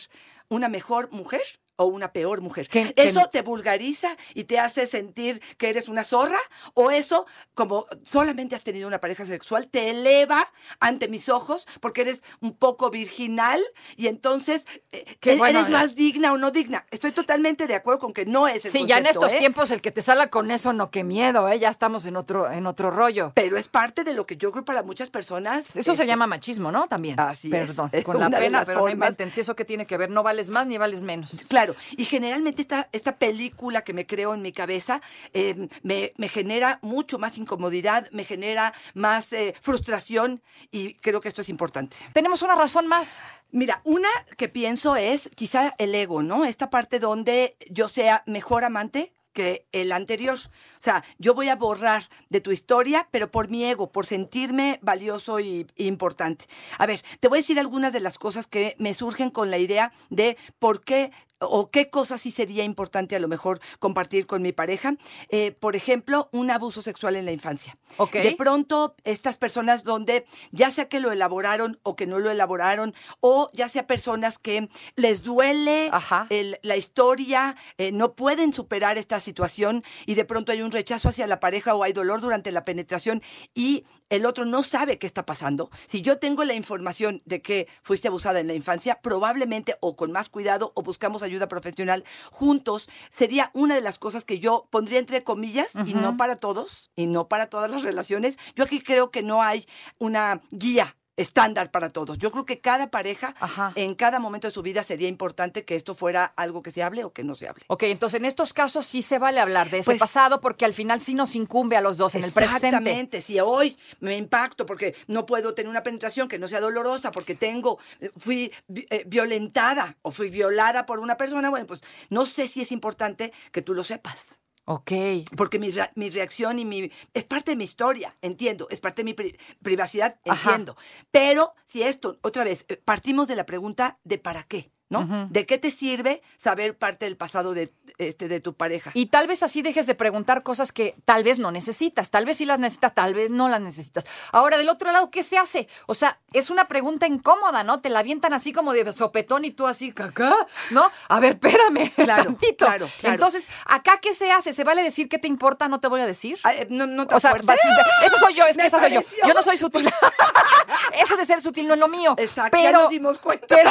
una 0.50 0.70
mejor 0.70 1.10
mujer 1.12 1.42
o 1.78 1.86
una 1.86 2.12
peor 2.12 2.42
mujer. 2.42 2.68
¿Eso 2.96 3.30
te 3.32 3.42
vulgariza 3.42 4.16
y 4.34 4.46
te 4.46 4.60
hace 4.60 4.88
sentir 4.88 5.42
que 5.58 5.70
eres 5.70 5.88
una 5.88 6.04
zorra? 6.04 6.40
¿O 6.74 6.92
eso, 6.92 7.26
como 7.54 7.86
solamente 8.04 8.56
has 8.56 8.64
tenido 8.64 8.88
una 8.88 9.00
pareja 9.00 9.26
sexual, 9.26 9.68
te 9.68 9.90
eleva 9.90 10.52
ante 10.80 11.08
mis 11.08 11.30
ojos 11.30 11.68
porque 11.80 12.02
eres 12.02 12.24
un 12.42 12.56
poco 12.56 12.90
virginal 12.90 13.62
y 13.96 14.08
entonces 14.08 14.66
eh, 14.92 15.06
e- 15.22 15.38
bueno, 15.38 15.60
eres 15.60 15.72
más 15.72 15.96
digna 15.96 16.34
o 16.34 16.38
no 16.38 16.52
digna? 16.52 16.86
Estoy 16.92 17.12
totalmente 17.12 17.68
de 17.68 17.76
acuerdo 17.76 18.00
con 18.00 18.14
que 18.14 18.26
no 18.26 18.48
es 18.48 18.66
el 18.66 18.72
Sí, 18.72 18.86
ya 18.86 18.98
en 18.98 19.06
estos 19.06 19.34
¿eh? 19.34 19.38
tiempos 19.38 19.72
el 19.72 19.82
que 19.82 19.92
te 19.92 20.02
salga 20.02 20.30
con 20.30 20.52
eso, 20.52 20.74
no, 20.74 20.92
qué 20.92 21.04
miedo, 21.04 21.48
¿eh? 21.50 21.60
Ya 21.60 21.70
estamos 21.70 22.06
en 22.06 22.16
otro, 22.16 22.52
en 22.52 22.68
otro 22.68 22.92
rollo. 22.92 23.32
Pero 23.36 23.58
es 23.58 23.68
parte 23.68 24.04
de 24.04 24.14
lo 24.14 24.26
que 24.26 24.38
yo 24.38 24.52
creo 24.52 24.66
para 24.66 24.84
muchas 24.84 25.10
personas. 25.10 25.76
Eso 25.76 25.84
se 25.84 25.92
este, 25.92 26.08
llama 26.08 26.28
machismo, 26.28 26.72
¿no? 26.72 26.88
También. 26.88 27.20
Así 27.20 27.48
es. 27.48 27.68
Perdón, 27.68 27.90
Es 27.92 28.04
con 28.04 28.20
la 28.20 28.30
pena, 28.30 28.64
pero 28.66 28.82
no 28.82 28.90
inventen. 28.90 29.32
Si 29.32 29.42
eso 29.42 29.56
que 29.56 29.66
tiene 29.66 29.86
que 29.86 29.98
ver, 29.98 30.10
no 30.10 30.24
vales 30.24 30.50
más 30.50 30.68
ni 30.68 30.78
vales 30.78 31.02
menos. 31.02 31.32
Claro, 31.66 31.80
y 31.98 32.06
generalmente 32.06 32.62
esta, 32.62 32.90
esta 32.92 33.18
película 33.18 33.84
que 33.84 33.94
me 33.94 34.06
creo 34.06 34.36
en 34.36 34.44
mi 34.44 34.52
cabeza 34.52 35.02
eh, 35.34 35.68
me, 35.82 36.14
me 36.16 36.30
genera 36.30 36.78
mucho 36.84 37.18
más 37.18 37.40
incomodidad, 37.40 38.08
me 38.12 38.24
genera 38.24 38.72
más 38.94 39.34
eh, 39.34 39.56
frustración 39.62 40.44
y 40.70 40.94
creo 40.94 41.22
que 41.22 41.28
esto 41.28 41.42
es 41.42 41.50
importante. 41.50 41.98
Tenemos 42.14 42.44
una 42.44 42.56
razón 42.56 42.88
más. 42.88 43.24
Mira, 43.50 43.82
una 43.84 44.10
que 44.38 44.48
pienso 44.48 44.96
es 44.96 45.32
quizá 45.34 45.74
el 45.80 45.96
ego, 45.96 46.22
¿no? 46.22 46.46
Esta 46.46 46.70
parte 46.70 47.00
donde 47.00 47.56
yo 47.72 47.88
sea 47.88 48.22
mejor 48.28 48.64
amante 48.64 49.16
que 49.36 49.68
el 49.72 49.92
anterior. 49.92 50.36
O 50.36 50.82
sea, 50.82 51.04
yo 51.20 51.36
voy 51.36 51.50
a 51.50 51.56
borrar 51.56 52.04
de 52.30 52.42
tu 52.42 52.52
historia, 52.52 53.08
pero 53.12 53.30
por 53.30 53.50
mi 53.50 53.66
ego, 53.66 53.92
por 53.92 54.08
sentirme 54.08 54.80
valioso 54.82 55.40
y, 55.40 55.68
y 55.76 55.86
importante. 55.88 56.46
A 56.80 56.88
ver, 56.88 57.02
te 57.20 57.28
voy 57.28 57.38
a 57.38 57.42
decir 57.42 57.60
algunas 57.60 57.94
de 57.94 58.00
las 58.00 58.18
cosas 58.18 58.48
que 58.48 58.76
me 58.80 58.94
surgen 58.94 59.30
con 59.30 59.52
la 59.52 59.58
idea 59.60 59.92
de 60.10 60.38
por 60.58 60.84
qué 60.84 61.12
o 61.50 61.70
qué 61.72 61.90
cosas 61.90 62.22
sí 62.22 62.32
sería 62.32 62.64
importante 62.64 63.16
a 63.16 63.20
lo 63.20 63.28
mejor 63.28 63.60
compartir 63.80 64.26
con 64.26 64.42
mi 64.42 64.52
pareja. 64.52 64.96
Eh, 65.30 65.52
por 65.52 65.76
ejemplo, 65.76 66.30
un 66.32 66.52
abuso 66.52 66.82
sexual 66.82 67.16
en 67.16 67.26
la 67.26 67.32
infancia. 67.32 67.78
De 68.22 68.36
pronto, 68.36 68.96
estas 69.04 69.38
personas 69.38 69.84
donde 69.84 70.26
ya 70.52 70.72
sea 70.72 70.90
que 70.90 71.00
lo 71.00 71.12
elaboraron 71.12 71.78
o 71.84 71.96
que 71.96 72.06
no 72.08 72.20
lo 72.20 72.30
elaboraron, 72.32 72.94
o 73.20 73.50
ya 73.54 73.70
sea 73.70 73.88
personas 73.88 74.38
que 74.38 74.70
les 74.96 75.24
duele 75.24 75.90
el- 76.30 76.58
la 76.64 76.76
historia, 76.78 77.56
eh, 77.78 77.92
no 77.92 78.14
pueden 78.16 78.54
superar 78.54 78.98
esta 78.98 79.20
situación 79.20 79.84
y 80.06 80.16
de 80.16 80.26
pronto 80.26 80.52
hay 80.52 80.62
un 80.62 80.72
rechazo 80.72 81.10
hacia 81.10 81.28
la 81.28 81.40
pareja 81.40 81.76
o 81.76 81.84
hay 81.84 81.94
dolor 81.94 82.22
durante 82.22 82.52
la 82.52 82.66
penetración 82.66 83.22
y 83.54 83.84
el 84.10 84.26
otro 84.26 84.46
no 84.46 84.64
sabe 84.64 84.98
qué 84.98 85.08
está 85.08 85.26
pasando. 85.26 85.70
Si 85.86 86.02
yo 86.02 86.18
tengo 86.18 86.44
la 86.44 86.54
información 86.54 87.22
de 87.26 87.42
que 87.42 87.68
fuiste 87.82 88.08
abusada 88.08 88.40
en 88.40 88.48
la 88.48 88.54
infancia, 88.54 89.00
probablemente 89.02 89.76
o 89.80 89.96
con 89.96 90.12
más 90.12 90.30
cuidado 90.30 90.72
o 90.76 90.84
buscamos 90.84 91.24
ayuda 91.24 91.48
profesional 91.48 92.04
juntos, 92.32 92.88
sería 93.10 93.52
una 93.54 93.76
de 93.76 93.82
las 93.82 93.98
cosas 93.98 94.26
que 94.26 94.40
yo 94.40 94.68
pondría 94.70 95.00
entre 95.00 95.24
comillas 95.24 95.74
y 95.86 95.94
no 95.94 96.18
para 96.18 96.36
todos 96.36 96.92
y 96.96 97.08
no 97.08 97.28
para 97.28 97.50
todas 97.50 97.70
las 97.70 97.84
relaciones. 97.84 98.38
Yo 98.56 98.64
aquí 98.64 98.80
creo 98.82 99.12
que 99.12 99.24
no 99.24 99.42
hay 99.42 99.66
una 99.98 100.42
guía 100.52 100.96
estándar 101.18 101.72
para 101.72 101.90
todos. 101.90 102.18
Yo 102.18 102.32
creo 102.32 102.46
que 102.46 102.60
cada 102.60 102.90
pareja, 102.92 103.34
Ajá. 103.40 103.72
en 103.76 103.96
cada 103.96 104.20
momento 104.20 104.48
de 104.48 104.52
su 104.54 104.62
vida, 104.62 104.84
sería 104.84 105.08
importante 105.08 105.64
que 105.66 105.76
esto 105.76 105.96
fuera 105.96 106.26
algo 106.36 106.62
que 106.62 106.72
se 106.72 106.84
hable 106.84 107.04
o 107.04 107.14
que 107.14 107.24
no 107.24 107.36
se 107.36 107.48
hable. 107.48 107.64
Ok, 107.68 107.84
entonces 107.84 108.20
en 108.20 108.26
estos 108.26 108.54
casos 108.54 108.86
sí 108.86 109.02
se 109.02 109.18
vale 109.20 109.40
hablar 109.40 109.70
de 109.70 109.80
ese 109.80 109.86
Pues- 109.92 110.00
pasado 110.00 110.42
porque 110.42 110.66
al 110.66 110.74
final 110.74 111.00
sí 111.02 111.16
nos 111.16 111.36
incumbe 111.36 111.78
a 111.78 111.82
los 111.82 111.98
dos 111.98 112.16
en 112.16 112.24
el 112.24 112.32
presente. 112.32 112.68
Exactamente, 112.68 113.22
si 113.22 113.40
hoy 113.40 113.78
me 114.00 114.18
impacto 114.18 114.66
porque 114.66 114.96
no 115.08 115.26
puedo 115.26 115.54
tener 115.54 115.70
una 115.70 115.84
penetración 115.84 116.28
que 116.28 116.40
no 116.40 116.48
sea 116.48 116.60
dolorosa, 116.60 117.12
porque 117.12 117.36
tengo, 117.36 117.80
eh, 118.00 118.12
fui 118.18 118.52
eh, 118.90 119.04
violentada 119.08 119.98
o 120.02 120.12
fui 120.12 120.30
violada 120.30 120.86
por 120.86 121.00
una 121.00 121.18
persona, 121.18 121.50
bueno, 121.50 121.66
pues 121.66 121.82
no 122.10 122.26
sé 122.26 122.48
si 122.48 122.62
es 122.62 122.72
importante 122.72 123.32
que 123.52 123.62
tú 123.62 123.74
lo 123.74 123.84
sepas. 123.84 124.40
Ok. 124.66 124.92
Porque 125.38 125.60
mi, 125.60 125.70
rea- 125.72 125.92
mi 125.96 126.10
reacción 126.10 126.58
y 126.60 126.66
mi... 126.66 126.92
Es 127.14 127.24
parte 127.24 127.52
de 127.52 127.58
mi 127.58 127.64
historia, 127.64 128.16
entiendo. 128.22 128.68
Es 128.72 128.82
parte 128.82 129.02
de 129.04 129.06
mi 129.06 129.14
pri- 129.14 129.38
privacidad, 129.62 130.20
Ajá. 130.28 130.50
entiendo. 130.52 130.76
Pero 131.12 131.54
si 131.66 131.84
esto, 131.84 132.18
otra 132.24 132.44
vez, 132.44 132.66
eh, 132.68 132.78
partimos 132.84 133.28
de 133.28 133.36
la 133.36 133.46
pregunta 133.46 134.00
de 134.04 134.18
para 134.18 134.44
qué, 134.44 134.72
¿no? 134.90 135.28
¿De 135.30 135.46
qué 135.46 135.58
te 135.58 135.72
sirve 135.72 136.22
saber 136.38 136.78
parte 136.78 137.06
del 137.06 137.18
pasado 137.18 137.54
de, 137.54 137.74
este, 137.98 138.28
de 138.28 138.40
tu 138.40 138.54
pareja? 138.54 138.92
Y 138.94 139.08
tal 139.08 139.28
vez 139.28 139.44
así 139.44 139.62
dejes 139.62 139.88
de 139.88 139.96
preguntar 139.96 140.44
cosas 140.44 140.72
que 140.72 140.96
tal 141.06 141.24
vez 141.24 141.40
no 141.40 141.52
necesitas, 141.52 142.12
tal 142.12 142.26
vez 142.26 142.38
sí 142.38 142.46
las 142.46 142.60
necesitas, 142.60 142.94
tal 142.94 143.14
vez 143.14 143.32
no 143.32 143.50
las 143.50 143.62
necesitas. 143.62 144.06
Ahora, 144.32 144.58
del 144.58 144.70
otro 144.70 144.92
lado, 144.92 145.10
¿qué 145.10 145.24
se 145.24 145.38
hace? 145.38 145.68
O 145.88 145.94
sea, 145.94 146.20
es 146.34 146.50
una 146.50 146.68
pregunta 146.68 147.08
incómoda, 147.08 147.64
¿no? 147.64 147.82
Te 147.82 147.90
la 147.90 148.00
avientan 148.00 148.34
así 148.34 148.54
como 148.54 148.74
de 148.74 148.92
sopetón 148.92 149.46
y 149.46 149.52
tú 149.52 149.68
así, 149.68 149.94
¿acá? 149.98 150.34
¿No? 150.70 150.92
A 151.10 151.20
ver, 151.20 151.34
espérame. 151.34 151.92
Claro, 151.96 152.24
tantito. 152.26 152.66
claro, 152.66 152.90
claro. 153.00 153.16
Entonces, 153.16 153.48
¿acá 153.66 154.00
qué 154.02 154.14
se 154.14 154.32
hace? 154.32 154.54
¿Se 154.54 154.64
vale 154.64 154.84
decir 154.84 155.10
qué 155.10 155.18
te 155.18 155.28
importa? 155.28 155.68
¿No 155.68 155.80
te 155.80 155.88
voy 155.88 156.02
a 156.02 156.06
decir? 156.06 156.38
Ah, 156.44 156.54
eh, 156.54 156.68
no, 156.70 156.86
no 156.86 157.08
te 157.08 157.16
O 157.16 157.20
sea, 157.20 157.36
eso 157.36 158.18
soy 158.20 158.34
yo, 158.36 158.46
es 158.46 158.58
que 158.58 158.68
esa 158.68 158.80
soy 158.80 158.94
yo. 158.94 159.02
Yo 159.28 159.34
no 159.34 159.42
soy 159.42 159.58
sutil. 159.58 159.92
Eso 160.94 161.18
de 161.18 161.26
ser 161.26 161.42
sutil 161.42 161.68
no 161.68 161.74
es 161.74 161.80
lo 161.80 161.88
mío. 161.88 162.16
Exacto, 162.18 162.52
pero, 162.52 162.64
ya 162.64 162.72
nos 162.72 162.90
dimos 162.90 163.20
cuenta. 163.20 163.48
Pero, 163.50 163.70